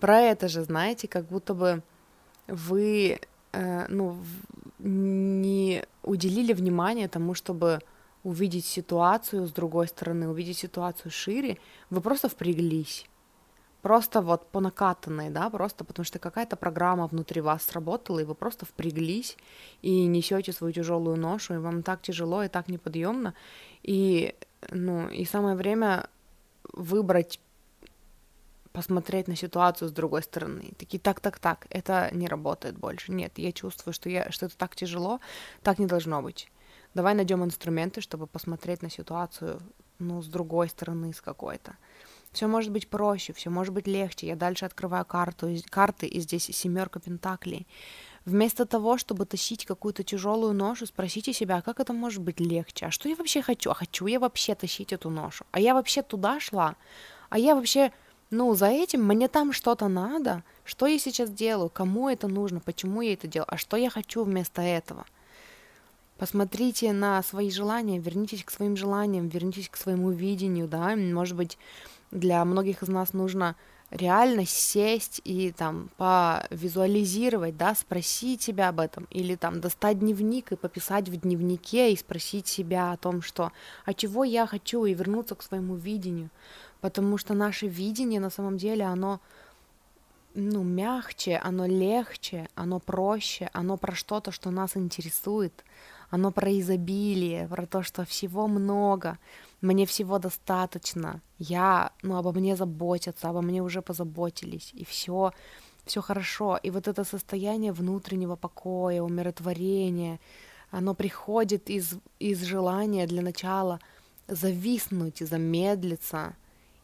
про 0.00 0.20
это 0.20 0.48
же, 0.48 0.62
знаете, 0.62 1.08
как 1.08 1.26
будто 1.26 1.54
бы 1.54 1.82
вы, 2.46 3.20
э, 3.52 3.86
ну, 3.88 4.16
не 4.78 5.84
уделили 6.02 6.52
внимания 6.52 7.08
тому, 7.08 7.34
чтобы 7.34 7.80
увидеть 8.22 8.66
ситуацию 8.66 9.46
с 9.46 9.52
другой 9.52 9.88
стороны, 9.88 10.28
увидеть 10.28 10.58
ситуацию 10.58 11.10
шире, 11.10 11.58
вы 11.90 12.00
просто 12.00 12.28
впряглись. 12.28 13.06
Просто 13.82 14.20
вот 14.20 14.50
по 14.50 14.60
накатанной, 14.60 15.30
да, 15.30 15.50
просто 15.50 15.84
потому 15.84 16.04
что 16.04 16.18
какая-то 16.18 16.56
программа 16.56 17.06
внутри 17.06 17.40
вас 17.40 17.62
сработала, 17.64 18.20
и 18.20 18.24
вы 18.24 18.34
просто 18.34 18.66
впряглись 18.66 19.36
и 19.82 20.06
несете 20.06 20.52
свою 20.52 20.72
тяжелую 20.72 21.16
ношу, 21.16 21.54
и 21.54 21.58
вам 21.58 21.82
так 21.82 22.02
тяжело 22.02 22.42
и 22.42 22.48
так 22.48 22.68
неподъемно, 22.68 23.34
и, 23.82 24.34
ну, 24.70 25.08
и 25.08 25.24
самое 25.24 25.56
время 25.56 26.08
выбрать 26.72 27.40
посмотреть 28.72 29.28
на 29.28 29.36
ситуацию 29.36 29.88
с 29.88 29.92
другой 29.92 30.22
стороны. 30.22 30.72
Такие, 30.78 31.00
так, 31.00 31.20
так, 31.20 31.38
так, 31.38 31.66
это 31.70 32.08
не 32.12 32.28
работает 32.28 32.78
больше. 32.78 33.12
Нет, 33.12 33.32
я 33.38 33.52
чувствую, 33.52 33.92
что, 33.94 34.08
я, 34.08 34.30
что 34.30 34.46
это 34.46 34.56
так 34.56 34.76
тяжело, 34.76 35.20
так 35.62 35.78
не 35.78 35.86
должно 35.86 36.22
быть. 36.22 36.48
Давай 36.94 37.14
найдем 37.14 37.44
инструменты, 37.44 38.00
чтобы 38.00 38.26
посмотреть 38.26 38.82
на 38.82 38.90
ситуацию, 38.90 39.60
ну, 39.98 40.22
с 40.22 40.26
другой 40.26 40.68
стороны, 40.68 41.12
с 41.12 41.20
какой-то. 41.20 41.76
Все 42.32 42.46
может 42.46 42.70
быть 42.70 42.88
проще, 42.88 43.32
все 43.32 43.50
может 43.50 43.74
быть 43.74 43.88
легче. 43.88 44.28
Я 44.28 44.36
дальше 44.36 44.64
открываю 44.64 45.04
карту, 45.04 45.48
карты, 45.68 46.06
и 46.06 46.20
здесь 46.20 46.44
семерка 46.44 47.00
пентаклей. 47.00 47.66
Вместо 48.24 48.66
того, 48.66 48.98
чтобы 48.98 49.24
тащить 49.26 49.64
какую-то 49.66 50.04
тяжелую 50.04 50.52
ношу, 50.52 50.86
спросите 50.86 51.32
себя, 51.32 51.56
а 51.56 51.62
как 51.62 51.80
это 51.80 51.92
может 51.92 52.22
быть 52.22 52.38
легче? 52.38 52.86
А 52.86 52.90
что 52.90 53.08
я 53.08 53.16
вообще 53.16 53.42
хочу? 53.42 53.70
А 53.70 53.74
хочу 53.74 54.06
я 54.06 54.20
вообще 54.20 54.54
тащить 54.54 54.92
эту 54.92 55.10
ношу? 55.10 55.44
А 55.50 55.58
я 55.58 55.74
вообще 55.74 56.02
туда 56.02 56.38
шла? 56.38 56.76
А 57.30 57.38
я 57.38 57.54
вообще, 57.56 57.92
ну, 58.30 58.54
за 58.54 58.66
этим 58.66 59.04
мне 59.04 59.26
там 59.26 59.52
что-то 59.52 59.88
надо? 59.88 60.44
Что 60.64 60.86
я 60.86 60.98
сейчас 60.98 61.30
делаю? 61.30 61.70
Кому 61.70 62.08
это 62.08 62.28
нужно? 62.28 62.60
Почему 62.60 63.00
я 63.00 63.14
это 63.14 63.26
делаю? 63.26 63.52
А 63.52 63.56
что 63.56 63.76
я 63.76 63.90
хочу 63.90 64.22
вместо 64.22 64.62
этого? 64.62 65.04
Посмотрите 66.18 66.92
на 66.92 67.22
свои 67.22 67.50
желания, 67.50 67.98
вернитесь 67.98 68.44
к 68.44 68.50
своим 68.50 68.76
желаниям, 68.76 69.28
вернитесь 69.28 69.70
к 69.70 69.76
своему 69.76 70.10
видению, 70.10 70.68
да, 70.68 70.94
может 70.94 71.34
быть, 71.34 71.56
для 72.10 72.44
многих 72.44 72.82
из 72.82 72.88
нас 72.88 73.12
нужно 73.12 73.56
реально 73.90 74.46
сесть 74.46 75.20
и 75.24 75.52
там 75.52 75.90
повизуализировать, 75.96 77.56
да, 77.56 77.74
спросить 77.74 78.42
себя 78.42 78.68
об 78.68 78.80
этом, 78.80 79.06
или 79.10 79.34
там 79.34 79.60
достать 79.60 79.98
дневник 79.98 80.52
и 80.52 80.56
пописать 80.56 81.08
в 81.08 81.16
дневнике 81.16 81.92
и 81.92 81.96
спросить 81.96 82.46
себя 82.46 82.92
о 82.92 82.96
том, 82.96 83.20
что, 83.20 83.52
а 83.84 83.94
чего 83.94 84.24
я 84.24 84.46
хочу, 84.46 84.84
и 84.84 84.94
вернуться 84.94 85.34
к 85.34 85.42
своему 85.42 85.74
видению, 85.74 86.30
потому 86.80 87.18
что 87.18 87.34
наше 87.34 87.66
видение 87.66 88.20
на 88.20 88.30
самом 88.30 88.58
деле, 88.58 88.84
оно, 88.84 89.20
ну, 90.34 90.62
мягче, 90.62 91.40
оно 91.42 91.66
легче, 91.66 92.48
оно 92.54 92.78
проще, 92.78 93.50
оно 93.52 93.76
про 93.76 93.94
что-то, 93.94 94.30
что 94.30 94.50
нас 94.50 94.76
интересует, 94.76 95.64
оно 96.10 96.30
про 96.30 96.50
изобилие, 96.58 97.48
про 97.48 97.66
то, 97.66 97.82
что 97.82 98.04
всего 98.04 98.46
много, 98.46 99.18
мне 99.60 99.84
всего 99.86 100.18
достаточно, 100.18 101.20
я, 101.38 101.92
ну, 102.02 102.16
обо 102.16 102.32
мне 102.32 102.56
заботятся, 102.56 103.28
обо 103.28 103.42
мне 103.42 103.62
уже 103.62 103.82
позаботились, 103.82 104.70
и 104.72 104.84
все, 104.84 105.32
все 105.84 106.00
хорошо. 106.00 106.58
И 106.62 106.70
вот 106.70 106.88
это 106.88 107.04
состояние 107.04 107.72
внутреннего 107.72 108.36
покоя, 108.36 109.02
умиротворения, 109.02 110.18
оно 110.70 110.94
приходит 110.94 111.68
из, 111.68 111.98
из 112.18 112.42
желания 112.42 113.06
для 113.06 113.22
начала 113.22 113.80
зависнуть, 114.28 115.18
замедлиться 115.18 116.36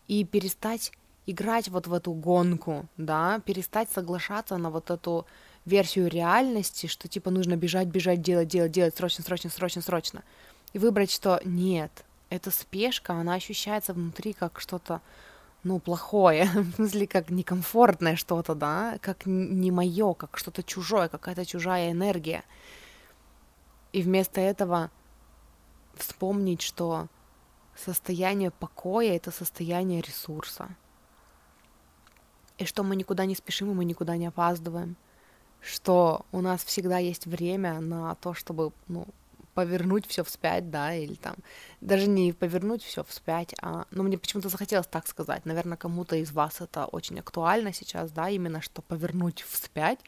и 0.08 0.24
перестать 0.24 0.92
играть 1.26 1.68
вот 1.68 1.86
в 1.86 1.92
эту 1.92 2.12
гонку, 2.12 2.86
да, 2.96 3.40
перестать 3.40 3.90
соглашаться 3.90 4.56
на 4.56 4.70
вот 4.70 4.90
эту 4.90 5.26
версию 5.64 6.08
реальности, 6.08 6.86
что 6.86 7.08
типа 7.08 7.30
нужно 7.30 7.56
бежать, 7.56 7.88
бежать, 7.88 8.22
делать, 8.22 8.48
делать, 8.48 8.70
делать, 8.70 8.96
срочно, 8.96 9.24
срочно, 9.24 9.50
срочно, 9.50 9.82
срочно. 9.82 10.22
И 10.72 10.78
выбрать, 10.78 11.10
что 11.10 11.40
нет, 11.44 12.04
эта 12.30 12.50
спешка, 12.50 13.14
она 13.14 13.34
ощущается 13.34 13.92
внутри 13.92 14.32
как 14.32 14.60
что-то, 14.60 15.00
ну, 15.62 15.78
плохое, 15.78 16.44
в 16.54 16.74
смысле, 16.74 17.06
как 17.06 17.30
некомфортное 17.30 18.16
что-то, 18.16 18.54
да, 18.54 18.98
как 19.00 19.26
не 19.26 19.70
мое, 19.70 20.14
как 20.14 20.38
что-то 20.38 20.62
чужое, 20.62 21.08
какая-то 21.08 21.44
чужая 21.44 21.92
энергия. 21.92 22.44
И 23.92 24.02
вместо 24.02 24.40
этого 24.40 24.90
вспомнить, 25.94 26.62
что 26.62 27.08
состояние 27.74 28.50
покоя— 28.50 29.12
это 29.16 29.30
состояние 29.30 30.02
ресурса. 30.02 30.68
И 32.58 32.64
что 32.64 32.82
мы 32.82 32.96
никуда 32.96 33.26
не 33.26 33.34
спешим, 33.34 33.70
и 33.70 33.74
мы 33.74 33.84
никуда 33.84 34.16
не 34.16 34.26
опаздываем. 34.26 34.96
Что 35.60 36.24
у 36.32 36.40
нас 36.40 36.64
всегда 36.64 36.98
есть 36.98 37.26
время 37.26 37.80
на 37.80 38.14
то, 38.16 38.34
чтобы 38.34 38.72
ну, 38.88 39.06
повернуть 39.56 40.06
все 40.06 40.22
вспять, 40.22 40.70
да, 40.70 40.94
или 40.94 41.14
там 41.14 41.34
даже 41.80 42.08
не 42.08 42.34
повернуть 42.34 42.82
все 42.82 43.02
вспять, 43.02 43.54
а, 43.62 43.86
ну, 43.90 44.02
мне 44.02 44.18
почему-то 44.18 44.50
захотелось 44.50 44.86
так 44.86 45.06
сказать, 45.06 45.46
наверное, 45.46 45.78
кому-то 45.78 46.14
из 46.16 46.30
вас 46.30 46.60
это 46.60 46.84
очень 46.84 47.18
актуально 47.18 47.72
сейчас, 47.72 48.12
да, 48.12 48.28
именно 48.28 48.60
что 48.60 48.82
повернуть 48.82 49.40
вспять, 49.48 49.98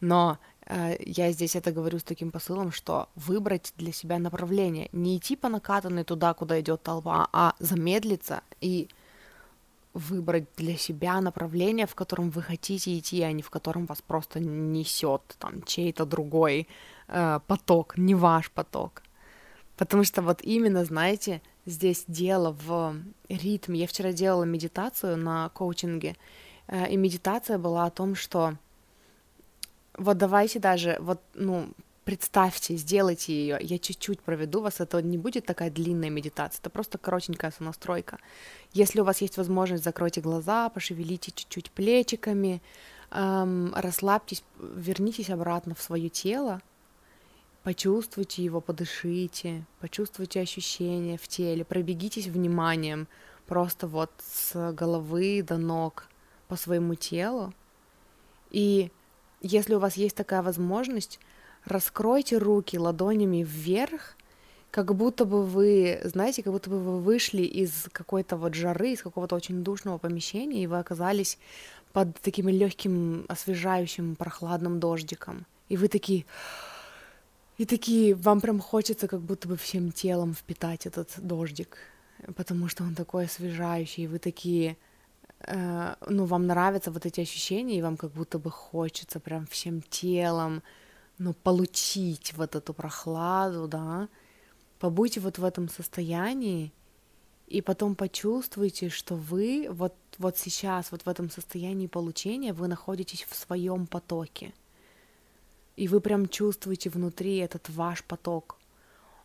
но 0.00 0.38
э, 0.66 0.96
я 1.06 1.30
здесь 1.30 1.54
это 1.54 1.70
говорю 1.70 2.00
с 2.00 2.02
таким 2.02 2.32
посылом, 2.32 2.72
что 2.72 3.08
выбрать 3.14 3.72
для 3.76 3.92
себя 3.92 4.18
направление, 4.18 4.88
не 4.90 5.16
идти 5.16 5.36
по 5.36 5.48
накатанной 5.48 6.02
туда, 6.02 6.34
куда 6.34 6.60
идет 6.60 6.82
толпа, 6.82 7.28
а 7.32 7.54
замедлиться 7.60 8.42
и 8.60 8.88
выбрать 9.94 10.46
для 10.56 10.76
себя 10.76 11.20
направление, 11.20 11.86
в 11.86 11.94
котором 11.94 12.30
вы 12.30 12.42
хотите 12.42 12.98
идти, 12.98 13.22
а 13.22 13.32
не 13.32 13.42
в 13.42 13.50
котором 13.50 13.86
вас 13.86 14.02
просто 14.02 14.40
несет 14.40 15.22
там 15.38 15.62
чей-то 15.62 16.04
другой 16.06 16.66
э, 17.10 17.40
поток, 17.46 17.98
не 17.98 18.14
ваш 18.14 18.50
поток. 18.50 19.02
Потому 19.76 20.04
что 20.04 20.22
вот 20.22 20.42
именно, 20.42 20.84
знаете, 20.84 21.42
здесь 21.66 22.04
дело 22.06 22.56
в 22.64 22.96
ритме. 23.28 23.80
Я 23.80 23.86
вчера 23.86 24.12
делала 24.12 24.44
медитацию 24.44 25.16
на 25.16 25.48
коучинге, 25.50 26.16
э, 26.68 26.90
и 26.90 26.96
медитация 26.96 27.58
была 27.58 27.86
о 27.86 27.90
том, 27.90 28.14
что 28.14 28.54
вот 29.98 30.16
давайте 30.16 30.58
даже, 30.58 30.96
вот, 31.00 31.20
ну, 31.34 31.68
представьте, 32.04 32.76
сделайте 32.76 33.32
ее. 33.32 33.58
Я 33.60 33.78
чуть-чуть 33.78 34.20
проведу 34.20 34.60
вас. 34.60 34.80
Это 34.80 35.02
не 35.02 35.18
будет 35.18 35.46
такая 35.46 35.70
длинная 35.70 36.10
медитация, 36.10 36.60
это 36.60 36.70
просто 36.70 36.98
коротенькая 36.98 37.50
сонастройка. 37.50 38.18
Если 38.72 39.00
у 39.00 39.04
вас 39.04 39.20
есть 39.20 39.36
возможность, 39.36 39.84
закройте 39.84 40.20
глаза, 40.20 40.68
пошевелите 40.70 41.32
чуть-чуть 41.32 41.70
плечиками, 41.70 42.62
эм, 43.10 43.72
расслабьтесь, 43.74 44.42
вернитесь 44.58 45.30
обратно 45.30 45.74
в 45.74 45.82
свое 45.82 46.08
тело, 46.08 46.60
Почувствуйте 47.70 48.42
его, 48.42 48.60
подышите, 48.60 49.64
почувствуйте 49.78 50.40
ощущения 50.40 51.16
в 51.16 51.28
теле, 51.28 51.64
пробегитесь 51.64 52.26
вниманием 52.26 53.06
просто 53.46 53.86
вот 53.86 54.10
с 54.18 54.72
головы 54.72 55.44
до 55.46 55.56
ног 55.56 56.08
по 56.48 56.56
своему 56.56 56.96
телу. 56.96 57.54
И 58.50 58.90
если 59.40 59.74
у 59.76 59.78
вас 59.78 59.96
есть 59.96 60.16
такая 60.16 60.42
возможность, 60.42 61.20
раскройте 61.64 62.38
руки 62.38 62.76
ладонями 62.76 63.46
вверх, 63.48 64.16
как 64.72 64.92
будто 64.96 65.24
бы 65.24 65.44
вы, 65.46 66.00
знаете, 66.02 66.42
как 66.42 66.52
будто 66.52 66.70
бы 66.70 66.80
вы 66.80 66.98
вышли 66.98 67.42
из 67.42 67.86
какой-то 67.92 68.36
вот 68.36 68.54
жары, 68.54 68.94
из 68.94 69.02
какого-то 69.02 69.36
очень 69.36 69.62
душного 69.62 69.98
помещения, 69.98 70.64
и 70.64 70.66
вы 70.66 70.80
оказались 70.80 71.38
под 71.92 72.18
таким 72.20 72.48
легким, 72.48 73.26
освежающим, 73.28 74.16
прохладным 74.16 74.80
дождиком. 74.80 75.46
И 75.68 75.76
вы 75.76 75.86
такие, 75.86 76.26
и 77.60 77.66
такие, 77.66 78.14
вам 78.14 78.40
прям 78.40 78.58
хочется 78.58 79.06
как 79.06 79.20
будто 79.20 79.46
бы 79.46 79.58
всем 79.58 79.92
телом 79.92 80.32
впитать 80.32 80.86
этот 80.86 81.10
дождик, 81.18 81.76
потому 82.34 82.68
что 82.68 82.84
он 82.84 82.94
такой 82.94 83.26
освежающий, 83.26 84.04
и 84.04 84.06
вы 84.06 84.18
такие, 84.18 84.78
э, 85.40 85.94
ну, 86.08 86.24
вам 86.24 86.46
нравятся 86.46 86.90
вот 86.90 87.04
эти 87.04 87.20
ощущения, 87.20 87.76
и 87.76 87.82
вам 87.82 87.98
как 87.98 88.12
будто 88.12 88.38
бы 88.38 88.50
хочется 88.50 89.20
прям 89.20 89.46
всем 89.46 89.82
телом, 89.82 90.62
ну, 91.18 91.34
получить 91.34 92.32
вот 92.32 92.56
эту 92.56 92.72
прохладу, 92.72 93.68
да, 93.68 94.08
побудьте 94.78 95.20
вот 95.20 95.36
в 95.36 95.44
этом 95.44 95.68
состоянии, 95.68 96.72
и 97.46 97.60
потом 97.60 97.94
почувствуйте, 97.94 98.88
что 98.88 99.16
вы 99.16 99.68
вот, 99.70 99.94
вот 100.16 100.38
сейчас, 100.38 100.90
вот 100.92 101.02
в 101.02 101.08
этом 101.10 101.28
состоянии 101.28 101.88
получения, 101.88 102.54
вы 102.54 102.68
находитесь 102.68 103.26
в 103.28 103.34
своем 103.34 103.86
потоке— 103.86 104.54
и 105.80 105.88
вы 105.88 106.02
прям 106.02 106.28
чувствуете 106.28 106.90
внутри 106.90 107.38
этот 107.38 107.70
ваш 107.70 108.04
поток. 108.04 108.58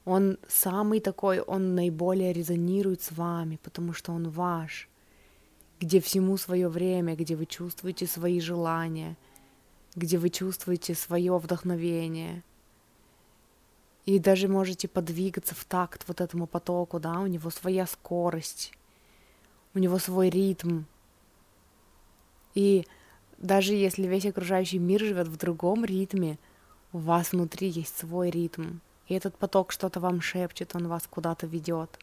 Он 0.06 0.38
самый 0.48 1.02
такой, 1.02 1.42
он 1.42 1.76
наиболее 1.76 2.32
резонирует 2.32 3.02
с 3.02 3.12
вами, 3.12 3.60
потому 3.62 3.92
что 3.92 4.14
он 4.14 4.30
ваш, 4.30 4.88
где 5.82 6.00
всему 6.00 6.38
свое 6.38 6.70
время, 6.70 7.18
где 7.18 7.36
вы 7.36 7.46
чувствуете 7.46 8.08
свои 8.08 8.40
желания, 8.40 9.18
где 9.96 10.18
вы 10.18 10.30
чувствуете 10.30 10.96
свое 10.96 11.38
вдохновение. 11.38 12.42
И 14.06 14.18
даже 14.18 14.48
можете 14.48 14.88
подвигаться 14.88 15.56
в 15.56 15.66
такт 15.66 16.08
вот 16.08 16.22
этому 16.22 16.48
потоку, 16.48 17.02
да, 17.02 17.20
у 17.20 17.28
него 17.28 17.50
своя 17.50 17.86
скорость, 17.86 18.72
у 19.74 19.80
него 19.80 20.00
свой 20.00 20.30
ритм. 20.30 20.84
И 22.54 22.86
даже 23.38 23.74
если 23.74 24.08
весь 24.08 24.26
окружающий 24.26 24.80
мир 24.80 25.02
живет 25.02 25.28
в 25.28 25.38
другом 25.38 25.86
ритме, 25.86 26.38
у 26.94 27.00
вас 27.00 27.32
внутри 27.32 27.70
есть 27.70 27.98
свой 27.98 28.30
ритм. 28.30 28.80
И 29.08 29.14
этот 29.14 29.38
поток 29.38 29.72
что-то 29.72 30.00
вам 30.00 30.22
шепчет, 30.22 30.76
он 30.76 30.88
вас 30.88 31.08
куда-то 31.10 31.46
ведет. 31.46 32.00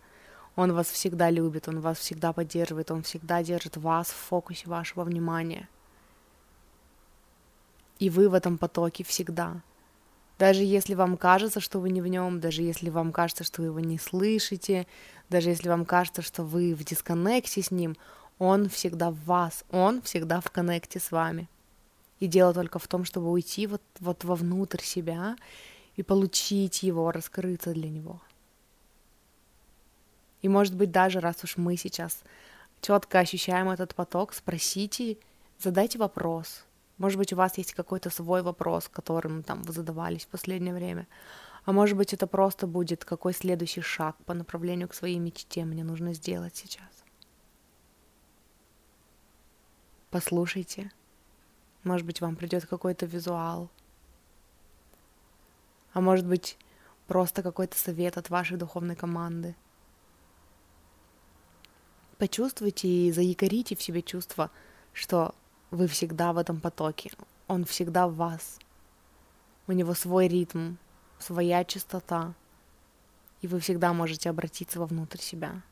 Он 0.54 0.72
вас 0.72 0.88
всегда 0.88 1.30
любит, 1.30 1.68
он 1.68 1.80
вас 1.80 1.98
всегда 1.98 2.32
поддерживает, 2.32 2.90
он 2.90 3.02
всегда 3.02 3.42
держит 3.42 3.76
вас 3.76 4.08
в 4.08 4.14
фокусе 4.14 4.68
вашего 4.68 5.02
внимания. 5.02 5.68
И 7.98 8.10
вы 8.10 8.28
в 8.28 8.34
этом 8.34 8.58
потоке 8.58 9.02
всегда. 9.02 9.62
Даже 10.38 10.62
если 10.62 10.94
вам 10.94 11.16
кажется, 11.16 11.60
что 11.60 11.78
вы 11.78 11.90
не 11.90 12.02
в 12.02 12.06
нем, 12.06 12.40
даже 12.40 12.62
если 12.62 12.90
вам 12.90 13.12
кажется, 13.12 13.44
что 13.44 13.62
вы 13.62 13.68
его 13.68 13.80
не 13.80 13.98
слышите, 13.98 14.86
даже 15.30 15.50
если 15.50 15.68
вам 15.68 15.84
кажется, 15.84 16.20
что 16.20 16.42
вы 16.42 16.74
в 16.74 16.84
дисконнекте 16.84 17.62
с 17.62 17.70
ним, 17.70 17.96
он 18.42 18.68
всегда 18.68 19.12
в 19.12 19.24
вас, 19.24 19.64
он 19.70 20.02
всегда 20.02 20.40
в 20.40 20.50
коннекте 20.50 20.98
с 20.98 21.12
вами. 21.12 21.48
И 22.18 22.26
дело 22.26 22.52
только 22.52 22.80
в 22.80 22.88
том, 22.88 23.04
чтобы 23.04 23.30
уйти 23.30 23.68
вот, 23.68 23.82
вот 24.00 24.24
вовнутрь 24.24 24.82
себя 24.82 25.36
и 25.94 26.02
получить 26.02 26.82
его, 26.82 27.12
раскрыться 27.12 27.72
для 27.72 27.88
него. 27.88 28.20
И 30.40 30.48
может 30.48 30.74
быть 30.74 30.90
даже 30.90 31.20
раз 31.20 31.44
уж 31.44 31.56
мы 31.56 31.76
сейчас 31.76 32.24
четко 32.80 33.20
ощущаем 33.20 33.70
этот 33.70 33.94
поток, 33.94 34.34
спросите, 34.34 35.18
задайте 35.60 36.00
вопрос. 36.00 36.64
Может 36.98 37.18
быть, 37.18 37.32
у 37.32 37.36
вас 37.36 37.58
есть 37.58 37.74
какой-то 37.74 38.10
свой 38.10 38.42
вопрос, 38.42 38.88
которым 38.88 39.44
там 39.44 39.62
вы 39.62 39.72
задавались 39.72 40.24
в 40.24 40.28
последнее 40.28 40.74
время. 40.74 41.06
А 41.64 41.70
может 41.70 41.96
быть, 41.96 42.12
это 42.12 42.26
просто 42.26 42.66
будет 42.66 43.04
какой 43.04 43.34
следующий 43.34 43.82
шаг 43.82 44.16
по 44.24 44.34
направлению 44.34 44.88
к 44.88 44.94
своей 44.94 45.20
мечте 45.20 45.64
мне 45.64 45.84
нужно 45.84 46.12
сделать 46.12 46.56
сейчас. 46.56 47.02
Послушайте. 50.12 50.92
Может 51.84 52.06
быть, 52.06 52.20
вам 52.20 52.36
придет 52.36 52.66
какой-то 52.66 53.06
визуал. 53.06 53.70
А 55.94 56.02
может 56.02 56.26
быть, 56.26 56.58
просто 57.06 57.42
какой-то 57.42 57.78
совет 57.78 58.18
от 58.18 58.28
вашей 58.28 58.58
духовной 58.58 58.94
команды. 58.94 59.56
Почувствуйте 62.18 62.88
и 62.88 63.10
заякорите 63.10 63.74
в 63.74 63.80
себе 63.80 64.02
чувство, 64.02 64.50
что 64.92 65.34
вы 65.70 65.86
всегда 65.86 66.34
в 66.34 66.38
этом 66.38 66.60
потоке, 66.60 67.10
он 67.48 67.64
всегда 67.64 68.06
в 68.06 68.14
вас. 68.14 68.58
У 69.66 69.72
него 69.72 69.94
свой 69.94 70.28
ритм, 70.28 70.74
своя 71.18 71.64
частота, 71.64 72.34
и 73.40 73.46
вы 73.46 73.60
всегда 73.60 73.94
можете 73.94 74.28
обратиться 74.28 74.78
вовнутрь 74.78 75.20
себя. 75.20 75.62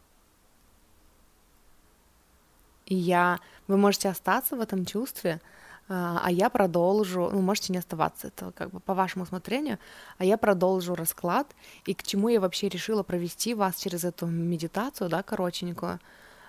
И 2.90 2.96
я, 2.96 3.38
вы 3.68 3.76
можете 3.76 4.11
остаться 4.11 4.57
в 4.57 4.61
этом 4.61 4.85
чувстве, 4.85 5.40
а, 5.88 6.20
а 6.24 6.31
я 6.31 6.50
продолжу, 6.50 7.31
ну, 7.33 7.40
можете 7.40 7.72
не 7.72 7.79
оставаться, 7.79 8.29
это 8.29 8.50
как 8.53 8.70
бы 8.70 8.81
по 8.81 8.94
вашему 8.94 9.24
усмотрению, 9.24 9.79
а 10.18 10.24
я 10.24 10.37
продолжу 10.37 10.94
расклад, 10.94 11.46
и 11.87 11.94
к 11.94 12.03
чему 12.03 12.29
я 12.29 12.40
вообще 12.40 12.68
решила 12.68 13.03
провести 13.05 13.55
вас 13.55 13.76
через 13.76 14.05
эту 14.05 14.26
медитацию, 14.26 15.09
да, 15.09 15.22
коротенькую, 15.22 16.00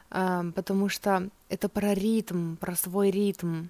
потому 0.10 0.90
что 0.90 1.30
это 1.48 1.70
про 1.70 1.94
ритм, 1.94 2.56
про 2.56 2.76
свой 2.76 3.12
ритм. 3.12 3.68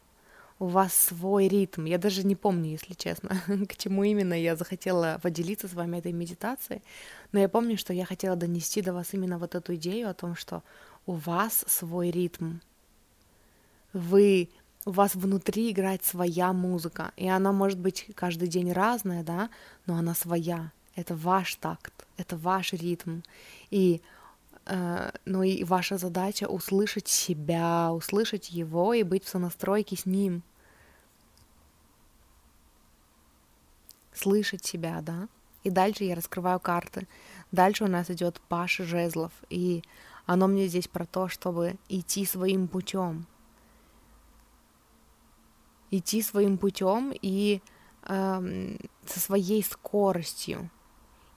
У 0.60 0.68
вас 0.68 0.94
свой 0.94 1.48
ритм. 1.48 1.86
Я 1.86 1.98
даже 1.98 2.24
не 2.24 2.36
помню, 2.36 2.70
если 2.70 2.94
честно, 2.94 3.42
к 3.68 3.76
чему 3.76 4.04
именно 4.04 4.36
я 4.40 4.56
захотела 4.56 5.20
поделиться 5.24 5.68
с 5.68 5.74
вами 5.74 5.98
этой 5.98 6.12
медитацией. 6.12 6.84
Но 7.32 7.40
я 7.40 7.50
помню, 7.50 7.78
что 7.78 7.94
я 7.94 8.06
хотела 8.06 8.36
донести 8.36 8.84
до 8.84 8.94
вас 8.94 9.08
именно 9.14 9.40
вот 9.40 9.56
эту 9.56 9.74
идею 9.74 10.08
о 10.08 10.14
том, 10.14 10.36
что 10.36 10.62
у 11.06 11.14
вас 11.14 11.64
свой 11.68 12.12
ритм. 12.12 12.60
Вы 13.94 14.50
у 14.86 14.92
вас 14.92 15.16
внутри 15.16 15.72
играет 15.72 16.04
своя 16.04 16.54
музыка, 16.54 17.12
и 17.16 17.28
она 17.28 17.52
может 17.52 17.80
быть 17.80 18.08
каждый 18.16 18.48
день 18.48 18.72
разная, 18.72 19.24
да, 19.24 19.50
но 19.86 19.96
она 19.96 20.16
своя. 20.16 20.72
Это 20.96 21.16
ваш 21.16 21.56
такт, 21.56 21.94
это 22.18 22.36
ваш 22.36 22.74
ритм. 22.74 23.22
И 23.70 24.02
Э, 24.66 25.12
но 25.26 25.44
и 25.44 25.64
ваша 25.64 25.98
задача 25.98 26.46
услышать 26.46 27.08
себя, 27.08 27.92
услышать 27.92 28.50
его 28.52 28.94
и 28.94 29.04
быть 29.04 29.26
в 29.26 29.30
сонастройке 29.30 29.96
с 29.98 30.06
ним. 30.06 30.44
Слышать 34.14 34.64
себя, 34.64 35.02
да? 35.02 35.28
И 35.64 35.70
дальше 35.70 36.04
я 36.04 36.16
раскрываю 36.16 36.60
карты. 36.60 37.08
Дальше 37.52 37.84
у 37.84 37.88
нас 37.88 38.10
идет 38.10 38.40
Паша 38.50 38.84
Жезлов, 38.84 39.32
и 39.50 39.84
оно 40.26 40.48
мне 40.48 40.68
здесь 40.68 40.88
про 40.88 41.06
то, 41.06 41.28
чтобы 41.28 41.78
идти 41.90 42.26
своим 42.26 42.68
путем. 42.68 43.26
Идти 45.90 46.22
своим 46.22 46.58
путем 46.58 47.14
и 47.22 47.62
эм, 48.04 48.78
со 49.06 49.20
своей 49.20 49.64
скоростью. 49.64 50.70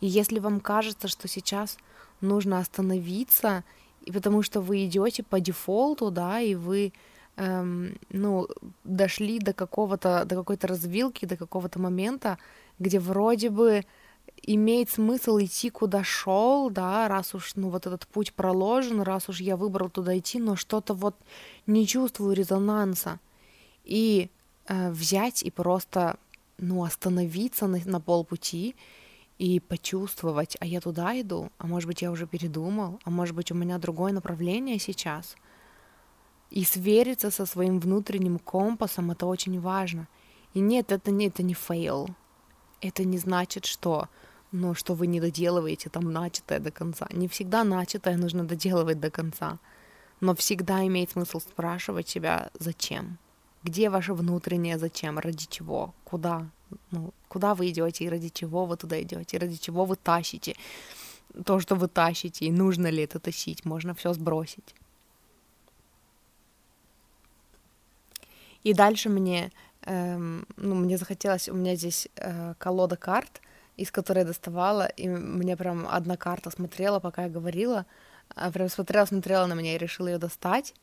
И 0.00 0.06
если 0.06 0.38
вам 0.38 0.60
кажется, 0.60 1.08
что 1.08 1.28
сейчас 1.28 1.78
нужно 2.20 2.58
остановиться, 2.58 3.64
и 4.02 4.12
потому 4.12 4.42
что 4.42 4.60
вы 4.60 4.84
идете 4.86 5.22
по 5.22 5.40
дефолту, 5.40 6.10
да, 6.10 6.40
и 6.40 6.54
вы 6.54 6.92
эм, 7.36 7.98
ну, 8.10 8.48
дошли 8.84 9.38
до 9.38 9.52
какого-то, 9.52 10.24
до 10.24 10.36
какой-то 10.36 10.66
развилки, 10.66 11.26
до 11.26 11.36
какого-то 11.36 11.78
момента, 11.78 12.38
где 12.78 13.00
вроде 13.00 13.50
бы 13.50 13.84
имеет 14.42 14.90
смысл 14.90 15.38
идти 15.38 15.70
куда 15.70 16.04
шел, 16.04 16.70
да, 16.70 17.08
раз 17.08 17.34
уж, 17.34 17.54
ну, 17.56 17.70
вот 17.70 17.86
этот 17.86 18.06
путь 18.06 18.32
проложен, 18.32 19.00
раз 19.00 19.28
уж 19.28 19.40
я 19.40 19.56
выбрал 19.56 19.88
туда 19.88 20.16
идти, 20.18 20.38
но 20.38 20.56
что-то 20.56 20.94
вот 20.94 21.16
не 21.66 21.86
чувствую 21.86 22.34
резонанса. 22.34 23.20
И 23.84 24.30
э, 24.66 24.90
взять 24.90 25.42
и 25.42 25.50
просто, 25.50 26.18
ну, 26.58 26.84
остановиться 26.84 27.66
на, 27.66 27.80
на 27.84 28.00
полпути 28.00 28.74
и 29.38 29.60
почувствовать, 29.60 30.56
а 30.60 30.66
я 30.66 30.80
туда 30.80 31.20
иду, 31.20 31.50
а 31.58 31.66
может 31.66 31.88
быть 31.88 32.02
я 32.02 32.10
уже 32.10 32.26
передумал, 32.26 33.00
а 33.04 33.10
может 33.10 33.34
быть 33.34 33.50
у 33.50 33.54
меня 33.54 33.78
другое 33.78 34.12
направление 34.12 34.78
сейчас. 34.78 35.36
И 36.50 36.64
свериться 36.64 37.30
со 37.30 37.46
своим 37.46 37.80
внутренним 37.80 38.38
компасом 38.38 39.10
это 39.10 39.26
очень 39.26 39.60
важно. 39.60 40.06
И 40.52 40.60
нет, 40.60 40.92
это 40.92 41.10
не, 41.10 41.26
это 41.26 41.42
не 41.42 41.54
fail. 41.54 42.08
Это 42.80 43.04
не 43.04 43.18
значит, 43.18 43.64
что, 43.64 44.08
ну, 44.54 44.74
что 44.74 44.94
вы 44.94 45.06
не 45.06 45.20
доделываете 45.20 45.90
там 45.90 46.12
начатое 46.12 46.60
до 46.60 46.70
конца. 46.70 47.06
Не 47.12 47.26
всегда 47.28 47.64
начатое 47.64 48.16
нужно 48.16 48.44
доделывать 48.44 49.00
до 49.00 49.10
конца. 49.10 49.58
Но 50.20 50.34
всегда 50.34 50.86
имеет 50.86 51.10
смысл 51.10 51.40
спрашивать 51.40 52.08
себя, 52.08 52.50
зачем? 52.58 53.18
Где 53.64 53.90
ваше 53.90 54.14
внутреннее 54.14 54.78
зачем? 54.78 55.18
Ради 55.18 55.46
чего? 55.48 55.94
Куда? 56.04 56.46
ну, 56.90 57.12
куда 57.28 57.54
вы 57.54 57.70
идете 57.70 58.04
и 58.04 58.08
ради 58.08 58.28
чего 58.28 58.66
вы 58.66 58.76
туда 58.76 59.00
идете, 59.00 59.38
ради 59.38 59.56
чего 59.56 59.84
вы 59.84 59.96
тащите 59.96 60.56
то, 61.44 61.60
что 61.60 61.74
вы 61.74 61.88
тащите, 61.88 62.46
и 62.46 62.52
нужно 62.52 62.90
ли 62.90 63.02
это 63.02 63.18
тащить, 63.18 63.64
можно 63.64 63.94
все 63.94 64.12
сбросить. 64.12 64.74
И 68.62 68.72
дальше 68.72 69.08
мне, 69.08 69.50
эм, 69.82 70.46
ну, 70.56 70.74
мне 70.74 70.96
захотелось, 70.96 71.48
у 71.48 71.54
меня 71.54 71.74
здесь 71.76 72.08
э, 72.16 72.54
колода 72.58 72.96
карт, 72.96 73.40
из 73.76 73.90
которой 73.90 74.20
я 74.20 74.24
доставала, 74.24 74.86
и 74.86 75.08
мне 75.08 75.56
прям 75.56 75.86
одна 75.90 76.16
карта 76.16 76.50
смотрела, 76.50 77.00
пока 77.00 77.24
я 77.24 77.28
говорила, 77.28 77.86
а 78.34 78.50
прям 78.50 78.68
смотрела, 78.68 79.06
смотрела 79.06 79.46
на 79.46 79.54
меня 79.54 79.74
и 79.74 79.78
решила 79.78 80.08
ее 80.08 80.18
достать. 80.18 80.74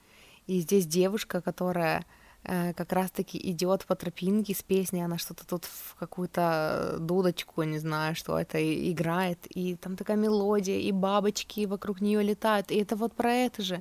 И 0.48 0.60
здесь 0.60 0.86
девушка, 0.86 1.42
которая 1.42 2.06
Э, 2.44 2.74
как 2.74 2.92
раз-таки 2.92 3.38
идет 3.52 3.86
по 3.86 3.96
тропинке 3.96 4.56
с 4.56 4.64
песней, 4.64 5.06
она 5.06 5.20
что-то 5.20 5.46
тут 5.46 5.66
в 5.66 5.96
какую-то 6.00 6.98
дудочку, 7.00 7.62
не 7.64 7.78
знаю, 7.78 8.16
что 8.16 8.40
это, 8.40 8.58
играет, 8.92 9.38
и 9.50 9.76
там 9.76 9.96
такая 9.96 10.18
мелодия, 10.18 10.80
и 10.80 10.92
бабочки 10.92 11.68
вокруг 11.68 12.02
нее 12.02 12.24
летают, 12.24 12.72
и 12.72 12.78
это 12.78 12.96
вот 12.96 13.14
про 13.14 13.32
это 13.32 13.62
же. 13.62 13.80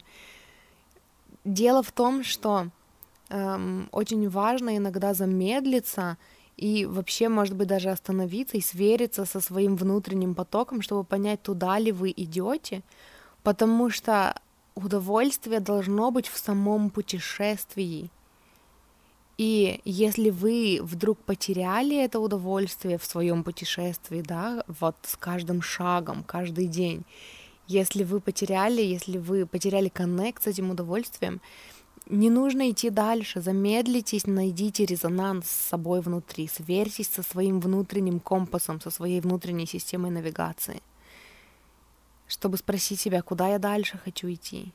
Дело 1.47 1.83
в 1.83 1.91
том, 1.91 2.23
что 2.23 2.69
эм, 3.31 3.89
очень 3.93 4.29
важно 4.29 4.77
иногда 4.77 5.15
замедлиться 5.15 6.19
и 6.61 6.85
вообще, 6.85 7.31
может 7.31 7.57
быть, 7.57 7.69
даже 7.69 7.89
остановиться 7.89 8.59
и 8.59 8.61
свериться 8.61 9.25
со 9.25 9.41
своим 9.41 9.77
внутренним 9.77 10.35
потоком, 10.35 10.83
чтобы 10.83 11.05
понять, 11.05 11.43
туда 11.43 11.79
ли 11.79 11.91
вы 11.91 12.13
идете, 12.15 12.83
потому 13.43 13.89
что 13.89 14.39
удовольствие 14.75 15.61
должно 15.61 16.11
быть 16.11 16.29
в 16.29 16.37
самом 16.37 16.91
путешествии. 16.91 18.11
И 19.39 19.81
если 19.87 20.29
вы 20.29 20.81
вдруг 20.83 21.19
потеряли 21.21 21.97
это 21.97 22.21
удовольствие 22.21 22.99
в 22.99 23.07
своем 23.07 23.43
путешествии, 23.43 24.21
да, 24.21 24.63
вот 24.69 24.97
с 25.05 25.17
каждым 25.17 25.63
шагом, 25.63 26.23
каждый 26.25 26.67
день, 26.67 27.05
если 27.69 28.05
вы 28.05 28.21
потеряли, 28.21 28.83
если 28.83 29.17
вы 29.17 29.47
потеряли 29.47 29.89
коннект 29.89 30.43
с 30.43 30.47
этим 30.47 30.71
удовольствием, 30.71 31.41
не 32.11 32.29
нужно 32.31 32.71
идти 32.71 32.91
дальше, 32.91 33.41
замедлитесь, 33.41 34.27
найдите 34.27 34.85
резонанс 34.85 35.47
с 35.49 35.69
собой 35.69 36.01
внутри, 36.01 36.49
сверьтесь 36.49 37.09
со 37.09 37.23
своим 37.23 37.61
внутренним 37.61 38.21
компасом, 38.21 38.81
со 38.81 38.91
своей 38.91 39.21
внутренней 39.21 39.67
системой 39.67 40.11
навигации, 40.11 40.83
чтобы 42.27 42.59
спросить 42.59 43.01
себя, 43.01 43.23
куда 43.23 43.49
я 43.49 43.59
дальше 43.59 43.99
хочу 43.99 44.31
идти, 44.31 44.73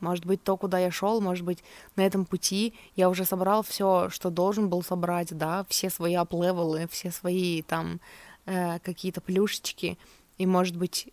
может 0.00 0.24
быть, 0.26 0.42
то, 0.42 0.56
куда 0.56 0.78
я 0.78 0.90
шел, 0.90 1.20
может 1.20 1.44
быть, 1.44 1.62
на 1.96 2.02
этом 2.02 2.24
пути 2.24 2.74
я 2.96 3.08
уже 3.08 3.24
собрал 3.24 3.62
все, 3.62 4.08
что 4.10 4.30
должен 4.30 4.68
был 4.68 4.82
собрать, 4.82 5.36
да, 5.36 5.64
все 5.68 5.90
свои 5.90 6.14
аплевелы, 6.14 6.88
все 6.90 7.10
свои 7.10 7.62
там 7.62 8.00
э, 8.46 8.78
какие-то 8.80 9.20
плюшечки, 9.20 9.98
и, 10.38 10.46
может 10.46 10.76
быть, 10.76 11.08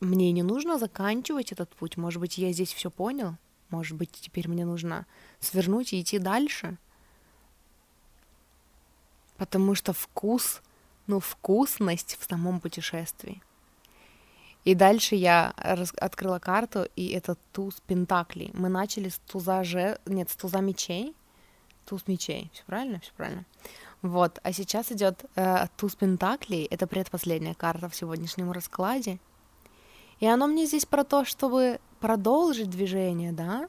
мне 0.00 0.30
не 0.30 0.42
нужно 0.42 0.78
заканчивать 0.78 1.52
этот 1.52 1.74
путь. 1.74 1.96
Может 1.96 2.20
быть, 2.20 2.38
я 2.38 2.52
здесь 2.52 2.72
все 2.72 2.90
понял. 2.90 3.36
Может 3.70 3.96
быть, 3.96 4.10
теперь 4.12 4.48
мне 4.48 4.64
нужно 4.64 5.06
свернуть 5.40 5.92
и 5.92 6.00
идти 6.00 6.18
дальше. 6.18 6.76
Потому 9.36 9.74
что 9.74 9.92
вкус, 9.92 10.62
ну, 11.06 11.20
вкусность 11.20 12.16
в 12.20 12.28
самом 12.28 12.60
путешествии. 12.60 13.42
И 14.64 14.74
дальше 14.74 15.14
я 15.14 15.50
открыла 15.96 16.38
карту, 16.38 16.86
и 16.96 17.08
это 17.08 17.36
туз 17.52 17.80
пентаклей. 17.86 18.50
Мы 18.54 18.68
начали 18.68 19.08
с 19.08 19.18
туза 19.18 19.64
же... 19.64 19.98
Нет, 20.06 20.30
с 20.30 20.36
туза 20.36 20.60
мечей. 20.60 21.14
Туз 21.86 22.06
мечей. 22.06 22.50
Все 22.52 22.64
правильно? 22.64 23.00
Все 23.00 23.12
правильно. 23.16 23.44
Вот. 24.02 24.38
А 24.42 24.52
сейчас 24.52 24.92
идет 24.92 25.24
э, 25.36 25.66
туз 25.76 25.94
пентаклей. 25.94 26.64
Это 26.64 26.86
предпоследняя 26.86 27.54
карта 27.54 27.88
в 27.88 27.94
сегодняшнем 27.94 28.52
раскладе. 28.52 29.18
И 30.20 30.26
оно 30.26 30.46
мне 30.46 30.66
здесь 30.66 30.84
про 30.84 31.04
то, 31.04 31.24
чтобы 31.24 31.80
продолжить 32.00 32.70
движение, 32.70 33.32
да? 33.32 33.68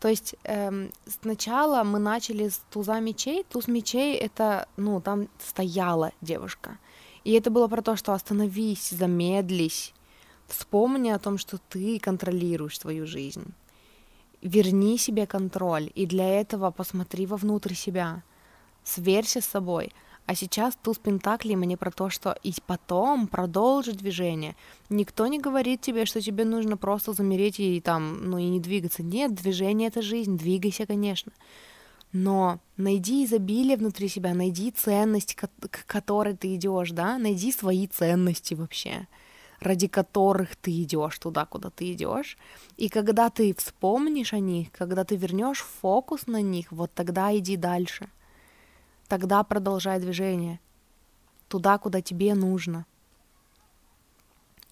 То 0.00 0.08
есть 0.08 0.34
эм, 0.44 0.90
сначала 1.06 1.82
мы 1.82 1.98
начали 1.98 2.48
с 2.48 2.62
туза 2.70 3.00
мечей. 3.00 3.44
Туз 3.48 3.68
мечей 3.68 4.16
это, 4.16 4.68
ну, 4.76 5.00
там 5.00 5.28
стояла 5.38 6.12
девушка. 6.20 6.78
И 7.24 7.32
это 7.32 7.50
было 7.50 7.68
про 7.68 7.82
то, 7.82 7.96
что 7.96 8.12
остановись, 8.12 8.90
замедлись, 8.90 9.94
вспомни 10.46 11.10
о 11.10 11.18
том, 11.18 11.38
что 11.38 11.58
ты 11.70 11.98
контролируешь 11.98 12.78
свою 12.78 13.06
жизнь. 13.06 13.52
Верни 14.42 14.98
себе 14.98 15.26
контроль, 15.26 15.90
и 15.94 16.06
для 16.06 16.40
этого 16.40 16.70
посмотри 16.70 17.26
вовнутрь 17.26 17.74
себя, 17.74 18.22
сверься 18.84 19.40
с 19.40 19.46
собой— 19.46 19.92
а 20.26 20.34
сейчас 20.34 20.76
туз 20.82 20.98
пентаклей 20.98 21.54
мне 21.54 21.76
про 21.76 21.92
то, 21.92 22.10
что 22.10 22.36
и 22.42 22.52
потом 22.66 23.28
продолжить 23.28 23.98
движение. 23.98 24.56
Никто 24.90 25.28
не 25.28 25.38
говорит 25.38 25.80
тебе, 25.80 26.04
что 26.04 26.20
тебе 26.20 26.44
нужно 26.44 26.76
просто 26.76 27.12
замереть 27.12 27.60
и 27.60 27.80
там, 27.80 28.28
ну 28.28 28.38
и 28.38 28.48
не 28.48 28.60
двигаться. 28.60 29.04
Нет, 29.04 29.34
движение— 29.34 29.88
это 29.88 30.02
жизнь, 30.02 30.36
двигайся, 30.36 30.84
конечно. 30.84 31.32
Но 32.12 32.58
найди 32.76 33.24
изобилие 33.24 33.76
внутри 33.76 34.08
себя, 34.08 34.34
найди 34.34 34.72
ценность, 34.72 35.34
к 35.36 35.86
которой 35.86 36.36
ты 36.36 36.54
идешь, 36.56 36.90
да, 36.90 37.18
найди 37.18 37.52
свои 37.52 37.86
ценности 37.86 38.54
вообще, 38.54 39.06
ради 39.60 39.86
которых 39.86 40.56
ты 40.56 40.70
идешь 40.82 41.18
туда, 41.18 41.46
куда 41.46 41.70
ты 41.70 41.92
идешь. 41.92 42.36
И 42.76 42.88
когда 42.88 43.30
ты 43.30 43.54
вспомнишь 43.54 44.32
о 44.32 44.40
них, 44.40 44.72
когда 44.72 45.04
ты 45.04 45.14
вернешь 45.14 45.64
фокус 45.80 46.26
на 46.26 46.42
них, 46.42 46.72
вот 46.72 46.92
тогда 46.94 47.36
иди 47.36 47.56
дальше 47.56 48.08
тогда 49.06 49.42
продолжай 49.42 50.00
движение 50.00 50.60
туда, 51.48 51.78
куда 51.78 52.00
тебе 52.00 52.34
нужно. 52.34 52.86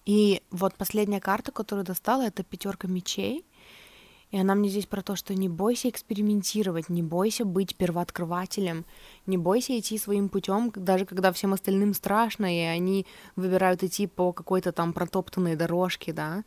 И 0.05 0.41
вот 0.51 0.75
последняя 0.75 1.19
карта, 1.19 1.51
которую 1.51 1.85
достала, 1.85 2.23
это 2.23 2.43
пятерка 2.43 2.87
мечей. 2.87 3.43
И 4.31 4.37
она 4.37 4.53
мне 4.55 4.69
здесь 4.69 4.85
про 4.85 5.01
то, 5.01 5.15
что 5.15 5.33
не 5.33 5.47
бойся 5.47 5.87
экспериментировать, 5.89 6.89
не 6.89 7.01
бойся 7.01 7.45
быть 7.45 7.75
первооткрывателем, 7.75 8.85
не 9.25 9.37
бойся 9.37 9.79
идти 9.79 9.97
своим 9.97 10.29
путем, 10.29 10.71
даже 10.75 11.05
когда 11.05 11.31
всем 11.31 11.53
остальным 11.53 11.93
страшно, 11.93 12.53
и 12.53 12.59
они 12.59 13.05
выбирают 13.35 13.83
идти 13.83 14.07
по 14.07 14.33
какой-то 14.33 14.71
там 14.71 14.93
протоптанной 14.93 15.55
дорожке, 15.55 16.11
да. 16.11 16.43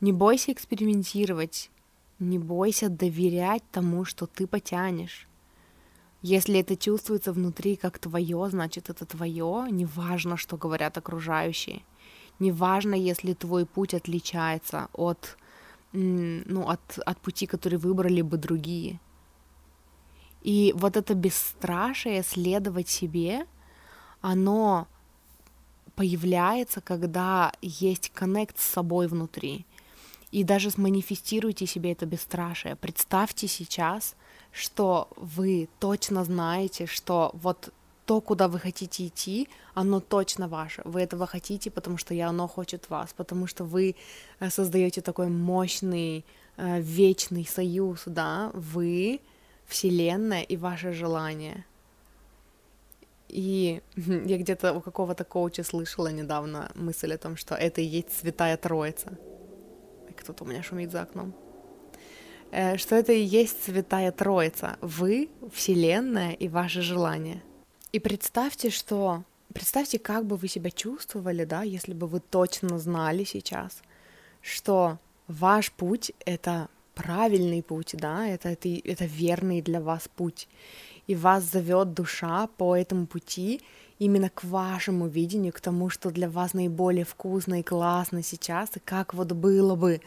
Не 0.00 0.12
бойся 0.12 0.52
экспериментировать, 0.52 1.70
не 2.18 2.38
бойся 2.38 2.88
доверять 2.88 3.62
тому, 3.70 4.04
что 4.04 4.26
ты 4.26 4.46
потянешь. 4.46 5.27
Если 6.22 6.58
это 6.58 6.76
чувствуется 6.76 7.32
внутри 7.32 7.76
как 7.76 7.98
твое, 7.98 8.48
значит 8.50 8.90
это 8.90 9.06
твое, 9.06 9.66
неважно, 9.70 10.36
что 10.36 10.56
говорят 10.56 10.98
окружающие. 10.98 11.82
Неважно, 12.40 12.94
если 12.94 13.34
твой 13.34 13.66
путь 13.66 13.94
отличается 13.94 14.88
от, 14.92 15.36
ну, 15.92 16.68
от, 16.68 16.98
от 17.06 17.20
пути, 17.20 17.46
который 17.46 17.78
выбрали 17.78 18.22
бы 18.22 18.36
другие. 18.36 19.00
И 20.42 20.72
вот 20.76 20.96
это 20.96 21.14
бесстрашие 21.14 22.22
следовать 22.22 22.88
себе, 22.88 23.46
оно 24.20 24.88
появляется, 25.94 26.80
когда 26.80 27.52
есть 27.60 28.10
коннект 28.10 28.58
с 28.58 28.64
собой 28.64 29.06
внутри. 29.06 29.66
И 30.32 30.44
даже 30.44 30.70
сманифестируйте 30.70 31.66
себе 31.66 31.92
это 31.92 32.06
бесстрашие. 32.06 32.74
Представьте 32.74 33.46
сейчас— 33.46 34.16
что 34.52 35.08
вы 35.16 35.68
точно 35.78 36.24
знаете, 36.24 36.86
что 36.86 37.30
вот 37.34 37.72
то, 38.08 38.20
куда 38.20 38.48
вы 38.48 38.58
хотите 38.58 39.06
идти, 39.06 39.48
оно 39.74 40.00
точно 40.00 40.48
ваше. 40.48 40.82
Вы 40.84 41.02
этого 41.02 41.26
хотите, 41.26 41.70
потому 41.70 41.98
что 41.98 42.14
и 42.14 42.20
оно 42.20 42.48
хочет 42.48 42.88
вас, 42.90 43.12
потому 43.12 43.46
что 43.46 43.64
вы 43.64 43.96
э, 44.40 44.50
создаете 44.50 45.02
такой 45.02 45.28
мощный, 45.28 46.24
э, 46.56 46.80
вечный 46.80 47.44
союз, 47.44 48.04
да, 48.06 48.50
вы, 48.54 49.20
Вселенная 49.66 50.42
и 50.42 50.56
ваше 50.56 50.94
желание. 50.94 51.66
И 53.28 53.82
я 53.96 54.38
где-то 54.38 54.72
у 54.72 54.80
какого-то 54.80 55.24
коуча 55.24 55.62
слышала 55.62 56.08
недавно 56.08 56.70
мысль 56.74 57.12
о 57.12 57.18
том, 57.18 57.36
что 57.36 57.54
это 57.54 57.82
и 57.82 57.84
есть 57.84 58.18
Святая 58.18 58.56
Троица. 58.56 59.18
Кто-то 60.16 60.44
у 60.44 60.46
меня 60.46 60.62
шумит 60.62 60.90
за 60.90 61.02
окном. 61.02 61.34
Э, 62.50 62.76
что 62.76 62.96
это 62.96 63.12
и 63.12 63.20
есть 63.20 63.64
Святая 63.64 64.12
Троица. 64.12 64.76
Вы, 64.80 65.28
Вселенная 65.52 66.32
и 66.32 66.48
ваше 66.48 66.82
желание. 66.82 67.42
И 67.92 67.98
представьте, 67.98 68.70
что... 68.70 69.24
Представьте, 69.52 69.98
как 69.98 70.26
бы 70.26 70.36
вы 70.36 70.46
себя 70.46 70.70
чувствовали, 70.70 71.44
да, 71.44 71.62
если 71.62 71.94
бы 71.94 72.06
вы 72.06 72.20
точно 72.20 72.78
знали 72.78 73.24
сейчас, 73.24 73.82
что 74.42 74.98
ваш 75.26 75.72
путь— 75.72 76.12
это 76.26 76.68
правильный 76.94 77.62
путь, 77.62 77.94
да, 77.94 78.28
это, 78.28 78.50
это, 78.50 78.68
это 78.68 79.06
верный 79.06 79.62
для 79.62 79.80
вас 79.80 80.08
путь. 80.14 80.48
И 81.06 81.14
вас 81.14 81.44
зовет 81.44 81.94
душа 81.94 82.46
по 82.58 82.76
этому 82.76 83.06
пути, 83.06 83.62
именно 83.98 84.30
к 84.30 84.44
вашему 84.44 85.08
видению, 85.08 85.52
к 85.52 85.60
тому, 85.60 85.90
что 85.90 86.10
для 86.10 86.30
вас 86.30 86.54
наиболее 86.54 87.04
вкусно 87.04 87.60
и 87.60 87.62
классно 87.62 88.22
сейчас, 88.22 88.70
и 88.76 88.80
как 88.80 89.14
вот 89.14 89.32
было 89.32 89.74
бы, 89.74 90.00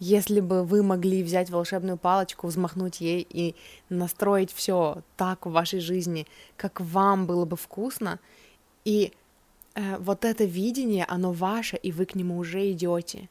если 0.00 0.40
бы 0.40 0.64
вы 0.64 0.82
могли 0.82 1.22
взять 1.22 1.50
волшебную 1.50 1.96
палочку, 1.96 2.48
взмахнуть 2.48 3.00
ей 3.00 3.26
и 3.28 3.54
настроить 3.88 4.52
все 4.52 5.02
так 5.16 5.46
в 5.46 5.52
вашей 5.52 5.80
жизни, 5.80 6.26
как 6.56 6.80
вам 6.80 7.26
было 7.26 7.44
бы 7.44 7.56
вкусно, 7.56 8.18
и 8.84 9.12
э, 9.74 9.96
вот 9.98 10.24
это 10.24 10.44
видение, 10.44 11.04
оно 11.04 11.32
ваше, 11.32 11.76
и 11.76 11.92
вы 11.92 12.04
к 12.06 12.14
нему 12.14 12.38
уже 12.38 12.70
идете. 12.72 13.28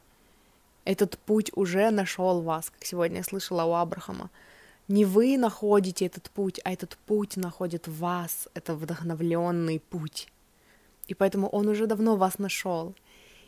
Этот 0.84 1.18
путь 1.18 1.50
уже 1.54 1.90
нашел 1.90 2.40
вас, 2.42 2.70
как 2.70 2.84
сегодня 2.84 3.18
я 3.18 3.24
слышала 3.24 3.64
у 3.64 3.74
Абрахама. 3.74 4.30
Не 4.88 5.04
вы 5.04 5.36
находите 5.36 6.06
этот 6.06 6.30
путь, 6.30 6.60
а 6.64 6.72
этот 6.72 6.96
путь 7.06 7.36
находит 7.36 7.88
вас. 7.88 8.48
Это 8.54 8.74
вдохновленный 8.74 9.80
путь. 9.80 10.28
И 11.08 11.14
поэтому 11.14 11.48
он 11.48 11.68
уже 11.68 11.86
давно 11.86 12.16
вас 12.16 12.38
нашел. 12.38 12.94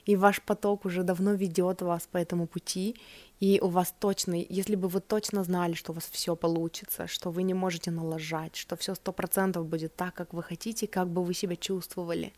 И 0.05 0.17
ваш 0.17 0.41
поток 0.43 0.85
уже 0.85 1.03
давно 1.03 1.35
ведет 1.35 1.83
вас 1.83 2.09
по 2.11 2.17
этому 2.17 2.47
пути. 2.47 2.97
И 3.41 3.61
у 3.61 3.69
вас 3.69 3.95
точно, 4.01 4.35
если 4.35 4.75
бы 4.75 4.89
вы 4.89 5.01
точно 5.01 5.45
знали, 5.45 5.75
что 5.75 5.93
у 5.93 5.95
вас 5.95 6.09
все 6.11 6.35
получится, 6.35 7.07
что 7.07 7.31
вы 7.31 7.43
не 7.43 7.55
можете 7.55 7.91
налажать, 7.91 8.57
что 8.57 8.75
все 8.77 8.95
сто 8.95 9.13
процентов 9.13 9.67
будет 9.67 9.95
так, 9.95 10.15
как 10.15 10.33
вы 10.33 10.43
хотите, 10.43 10.87
как 10.87 11.09
бы 11.09 11.23
вы 11.23 11.35
себя 11.35 11.57
чувствовали, 11.57 12.33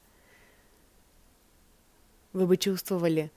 вы 2.33 2.47
бы 2.47 2.57
чувствовали 2.57 3.31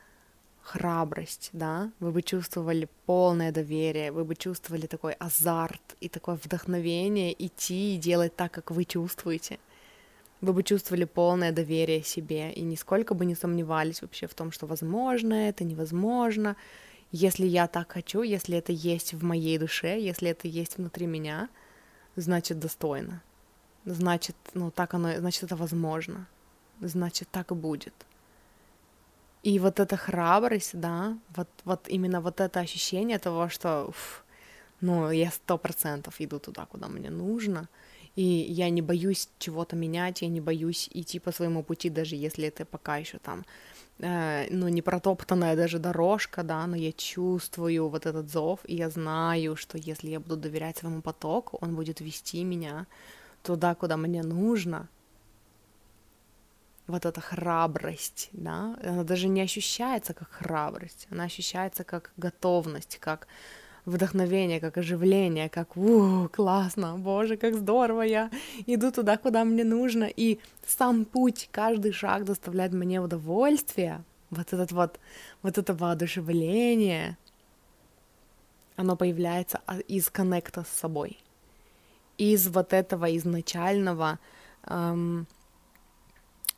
храбрость, 0.63 1.49
да, 1.53 1.91
вы 1.99 2.11
бы 2.11 2.21
чувствовали 2.21 2.87
полное 3.05 3.51
доверие, 3.51 4.11
вы 4.11 4.23
бы 4.23 4.35
чувствовали 4.35 4.87
такой 4.87 5.13
азарт 5.13 5.97
и 5.99 6.09
такое 6.09 6.39
вдохновение 6.41 7.33
идти 7.45 7.95
и 7.95 7.97
делать 7.97 8.35
так, 8.35 8.51
как 8.51 8.71
вы 8.71 8.85
чувствуете. 8.85 9.59
Вы 10.41 10.53
бы 10.53 10.63
чувствовали 10.63 11.05
полное 11.05 11.51
доверие 11.51 12.03
себе 12.03 12.51
и 12.51 12.61
нисколько 12.61 13.13
бы 13.13 13.25
не 13.25 13.35
сомневались 13.35 14.01
вообще 14.01 14.27
в 14.27 14.33
том, 14.33 14.51
что 14.51 14.65
возможно 14.65 15.33
это, 15.33 15.63
невозможно. 15.63 16.55
Если 17.11 17.45
я 17.45 17.67
так 17.67 17.91
хочу, 17.91 18.23
если 18.23 18.57
это 18.57 18.71
есть 18.71 19.13
в 19.13 19.23
моей 19.23 19.57
душе, 19.57 19.99
если 19.99 20.29
это 20.29 20.47
есть 20.47 20.77
внутри 20.77 21.07
меня, 21.07 21.49
значит 22.15 22.59
достойно. 22.59 23.21
Значит, 23.85 24.35
ну 24.53 24.71
так 24.71 24.93
оно, 24.93 25.17
значит 25.17 25.43
это 25.43 25.55
возможно. 25.55 26.27
Значит 26.81 27.27
так 27.31 27.51
и 27.51 27.55
будет. 27.55 27.93
И 29.43 29.59
вот 29.59 29.79
эта 29.79 29.97
храбрость, 29.97 30.79
да, 30.79 31.17
вот, 31.35 31.47
вот 31.65 31.89
именно 31.89 32.21
вот 32.21 32.39
это 32.39 32.61
ощущение 32.61 33.19
того, 33.19 33.49
что, 33.49 33.87
уф, 33.89 34.23
ну, 34.81 35.11
я 35.11 35.31
сто 35.31 35.57
процентов 35.57 36.15
иду 36.19 36.39
туда, 36.39 36.65
куда 36.65 36.87
мне 36.87 37.09
нужно, 37.09 37.67
и 38.15 38.23
я 38.23 38.69
не 38.69 38.81
боюсь 38.81 39.27
чего-то 39.39 39.75
менять, 39.75 40.21
я 40.21 40.29
не 40.29 40.41
боюсь 40.41 40.89
идти 40.93 41.19
по 41.19 41.31
своему 41.31 41.63
пути, 41.63 41.89
даже 41.89 42.15
если 42.15 42.47
это 42.47 42.65
пока 42.65 42.97
еще 42.97 43.17
там, 43.17 43.43
э, 43.99 44.47
ну, 44.49 44.69
не 44.69 44.81
протоптанная 44.81 45.55
даже 45.55 45.79
дорожка, 45.79 46.43
да, 46.43 46.65
но 46.67 46.77
я 46.77 46.93
чувствую 46.93 47.89
вот 47.89 48.05
этот 48.05 48.29
зов, 48.29 48.59
и 48.63 48.75
я 48.75 48.89
знаю, 48.89 49.57
что 49.57 49.77
если 49.77 50.09
я 50.09 50.19
буду 50.19 50.37
доверять 50.37 50.77
своему 50.77 51.01
потоку, 51.01 51.57
он 51.61 51.75
будет 51.75 52.01
вести 52.01 52.45
меня 52.45 52.87
туда, 53.41 53.75
куда 53.75 53.97
мне 53.97 54.23
нужно, 54.23 54.87
вот 56.87 57.05
эта 57.05 57.21
храбрость, 57.21 58.29
да, 58.33 58.75
она 58.83 59.03
даже 59.03 59.27
не 59.27 59.41
ощущается 59.41 60.13
как 60.13 60.29
храбрость, 60.31 61.07
она 61.11 61.23
ощущается 61.23 61.83
как 61.83 62.11
готовность, 62.17 62.97
как 62.99 63.27
вдохновение, 63.85 64.59
как 64.59 64.77
оживление, 64.77 65.49
как 65.49 65.77
у 65.77 66.27
классно, 66.29 66.95
боже, 66.97 67.37
как 67.37 67.55
здорово, 67.55 68.01
я 68.01 68.29
иду 68.65 68.91
туда, 68.91 69.17
куда 69.17 69.43
мне 69.43 69.63
нужно, 69.63 70.05
и 70.05 70.39
сам 70.65 71.05
путь, 71.05 71.49
каждый 71.51 71.91
шаг 71.91 72.25
доставляет 72.25 72.73
мне 72.73 73.01
удовольствие, 73.01 74.03
вот 74.29 74.53
этот 74.53 74.71
вот, 74.71 74.99
вот 75.41 75.57
это 75.57 75.73
воодушевление, 75.73 77.17
оно 78.75 78.95
появляется 78.95 79.61
из 79.87 80.09
коннекта 80.09 80.63
с 80.63 80.79
собой, 80.79 81.17
из 82.17 82.47
вот 82.47 82.73
этого 82.73 83.15
изначального 83.15 84.19
эм, 84.65 85.27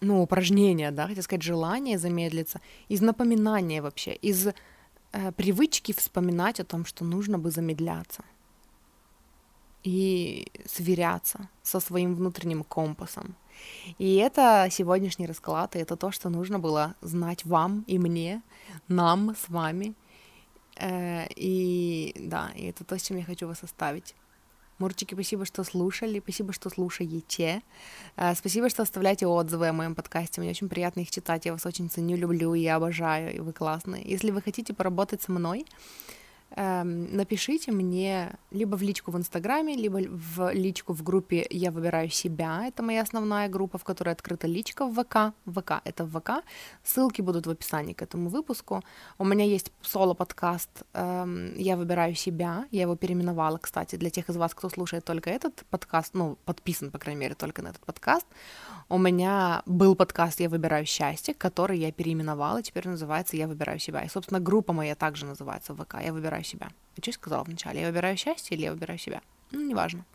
ну, 0.01 0.21
упражнения, 0.21 0.91
да, 0.91 1.08
хотя 1.08 1.21
сказать, 1.21 1.43
желание 1.43 1.97
замедлиться, 1.97 2.62
из 2.89 3.01
напоминания 3.01 3.81
вообще, 3.81 4.13
из 4.13 4.47
э, 4.47 5.31
привычки 5.31 5.93
вспоминать 5.93 6.60
о 6.60 6.65
том, 6.65 6.86
что 6.86 7.05
нужно 7.05 7.39
бы 7.39 7.51
замедляться 7.51 8.23
и 9.84 10.47
сверяться 10.65 11.49
со 11.62 11.79
своим 11.79 12.15
внутренним 12.15 12.63
компасом. 12.63 13.36
И 13.99 14.15
это 14.15 14.67
сегодняшний 14.71 15.27
расклад, 15.27 15.75
и 15.75 15.79
это 15.79 15.95
то, 15.95 16.12
что 16.12 16.29
нужно 16.29 16.60
было 16.60 16.95
знать 17.01 17.45
вам 17.45 17.84
и 17.88 17.99
мне, 17.99 18.41
нам 18.88 19.36
с 19.36 19.49
вами. 19.49 19.93
Э, 20.77 21.27
и 21.36 22.13
да, 22.19 22.51
и 22.55 22.65
это 22.65 22.84
то, 22.84 22.97
с 22.97 23.03
чем 23.03 23.17
я 23.17 23.23
хочу 23.23 23.47
вас 23.47 23.63
оставить. 23.63 24.15
Мурчики, 24.77 25.13
спасибо, 25.13 25.45
что 25.45 25.63
слушали, 25.63 26.19
спасибо, 26.19 26.51
что 26.51 26.69
слушаете. 26.69 27.61
Э, 28.17 28.35
спасибо, 28.35 28.69
что 28.69 28.83
оставляете 28.83 29.25
отзывы 29.25 29.69
о 29.69 29.73
моем 29.73 29.95
подкасте. 29.95 30.41
Мне 30.41 30.49
очень 30.49 30.67
приятно 30.67 30.99
их 30.99 31.11
читать. 31.11 31.45
Я 31.45 31.53
вас 31.53 31.65
очень 31.65 31.89
ценю, 31.89 32.17
люблю 32.17 32.53
и 32.53 32.65
обожаю, 32.67 33.33
и 33.33 33.39
вы 33.39 33.53
классные. 33.53 34.03
Если 34.03 34.31
вы 34.31 34.41
хотите 34.41 34.73
поработать 34.73 35.21
со 35.21 35.31
мной, 35.31 35.65
напишите 36.55 37.71
мне 37.71 38.31
либо 38.51 38.77
в 38.77 38.81
личку 38.81 39.12
в 39.12 39.17
Инстаграме, 39.17 39.75
либо 39.75 39.97
в 39.97 40.53
личку 40.53 40.93
в 40.93 41.03
группе 41.03 41.45
«Я 41.49 41.71
выбираю 41.71 42.10
себя». 42.10 42.65
Это 42.67 42.81
моя 42.81 43.01
основная 43.01 43.49
группа, 43.49 43.77
в 43.77 43.84
которой 43.84 44.12
открыта 44.12 44.47
личка 44.47 44.86
в 44.86 44.93
ВК. 44.93 45.34
ВК— 45.45 45.81
это 45.84 46.05
в 46.05 46.19
ВК. 46.19 46.45
Ссылки 46.84 47.21
будут 47.21 47.45
в 47.45 47.49
описании 47.49 47.93
к 47.93 48.01
этому 48.01 48.29
выпуску. 48.29 48.84
У 49.17 49.25
меня 49.25 49.43
есть 49.43 49.71
соло-подкаст 49.81 50.84
эм, 50.93 51.55
«Я 51.58 51.75
выбираю 51.75 52.15
себя». 52.15 52.65
Я 52.71 52.84
его 52.84 52.95
переименовала, 52.95 53.58
кстати, 53.58 53.97
для 53.97 54.10
тех 54.10 54.29
из 54.29 54.38
вас, 54.38 54.53
кто 54.53 54.69
слушает 54.69 55.03
только 55.03 55.29
этот 55.29 55.65
подкаст, 55.69 56.13
ну, 56.13 56.38
подписан, 56.45 56.89
по 56.89 56.99
крайней 56.99 57.19
мере, 57.21 57.36
только 57.36 57.62
на 57.62 57.69
этот 57.69 57.86
подкаст. 57.86 58.25
У 58.88 58.97
меня 58.97 59.62
был 59.65 59.95
подкаст 59.95 60.39
«Я 60.39 60.47
выбираю 60.47 60.86
счастье», 60.86 61.34
который 61.34 61.79
я 61.79 61.91
переименовала, 61.91 62.62
теперь 62.62 62.88
называется 62.88 63.36
«Я 63.36 63.47
выбираю 63.47 63.79
себя». 63.79 64.03
И, 64.03 64.10
собственно, 64.10 64.39
группа 64.39 64.73
моя 64.73 64.95
также 64.95 65.25
называется 65.25 65.75
ВК 65.75 65.95
«Я 66.01 66.13
выбираю 66.13 66.35
себя». 66.43 66.69
Я 66.98 67.02
что 67.04 67.12
сказала 67.12 67.43
вначале? 67.43 67.82
Я 67.82 67.88
выбираю 67.88 68.17
счастье 68.17 68.56
или 68.56 68.65
я 68.65 68.71
выбираю 68.71 69.00
себя? 69.00 69.21
Ну, 69.52 69.62
неважно. 69.62 70.06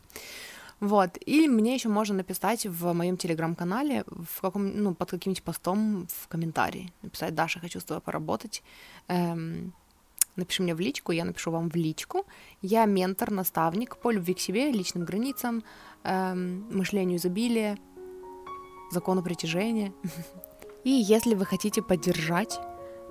Вот. 0.79 1.17
И 1.25 1.47
мне 1.47 1.75
еще 1.75 1.89
можно 1.89 2.15
написать 2.15 2.65
в 2.65 2.93
моем 2.93 3.15
телеграм-канале, 3.15 4.03
в 4.07 4.41
каком, 4.41 4.67
ну, 4.81 4.95
под 4.95 5.11
каким-нибудь 5.11 5.43
постом 5.43 6.07
в 6.07 6.27
комментарии. 6.27 6.91
Написать, 7.03 7.35
Даша, 7.35 7.59
хочу 7.59 7.79
с 7.79 7.83
тобой 7.83 8.01
поработать. 8.01 8.63
Эм, 9.07 9.73
напиши 10.35 10.63
мне 10.63 10.73
в 10.73 10.79
личку, 10.79 11.11
я 11.11 11.23
напишу 11.23 11.51
вам 11.51 11.69
в 11.69 11.75
личку. 11.75 12.25
Я 12.63 12.85
ментор, 12.85 13.29
наставник 13.29 13.97
по 13.97 14.09
любви 14.09 14.33
к 14.33 14.39
себе, 14.39 14.71
личным 14.71 15.05
границам, 15.05 15.63
эм, 16.03 16.65
мышлению 16.75 17.17
изобилия, 17.17 17.77
закону 18.89 19.21
притяжения. 19.21 19.93
И 20.83 20.89
если 20.89 21.35
вы 21.35 21.45
хотите 21.45 21.83
поддержать 21.83 22.59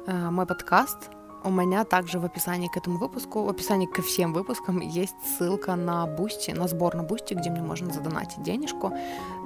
э, 0.09 0.31
мой 0.31 0.44
подкаст, 0.44 1.11
у 1.44 1.50
меня 1.50 1.85
также 1.85 2.18
в 2.18 2.24
описании 2.24 2.68
к 2.68 2.76
этому 2.76 2.98
выпуску, 2.98 3.42
в 3.42 3.48
описании 3.48 3.87
ко 3.87 4.03
всем 4.03 4.33
выпускам 4.33 4.81
есть 4.81 5.16
ссылка 5.24 5.76
на 5.76 6.07
Boosty, 6.07 6.50
на 6.50 6.68
сбор 6.68 6.94
на 6.94 7.03
Boosty, 7.03 7.35
где 7.35 7.50
мне 7.50 7.62
можно 7.62 7.92
задонатить 7.92 8.42
денежку. 8.42 8.92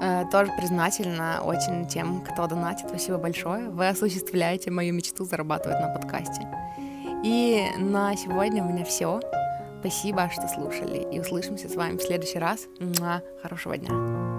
Э, 0.03 0.25
тоже 0.31 0.53
признательна 0.59 1.41
очень 1.43 1.87
тем, 1.87 2.21
кто 2.23 2.47
донатит. 2.47 2.89
Спасибо 2.89 3.19
большое. 3.19 3.69
Вы 3.71 3.89
осуществляете 3.89 4.71
мою 4.71 4.95
мечту 4.95 5.25
зарабатывать 5.25 5.81
на 5.81 5.89
подкасте. 5.89 6.49
И 7.25 7.67
на 7.79 8.17
сегодня 8.17 8.63
у 8.63 8.69
меня 8.69 8.85
все. 8.85 9.21
Спасибо, 9.81 10.31
что 10.31 10.49
слушали. 10.49 11.07
И 11.13 11.21
услышимся 11.21 11.69
с 11.69 11.75
вами 11.75 11.97
в 11.97 12.03
следующий 12.03 12.39
раз. 12.39 12.67
Муа. 12.81 13.23
Хорошего 13.43 13.77
дня. 13.77 14.34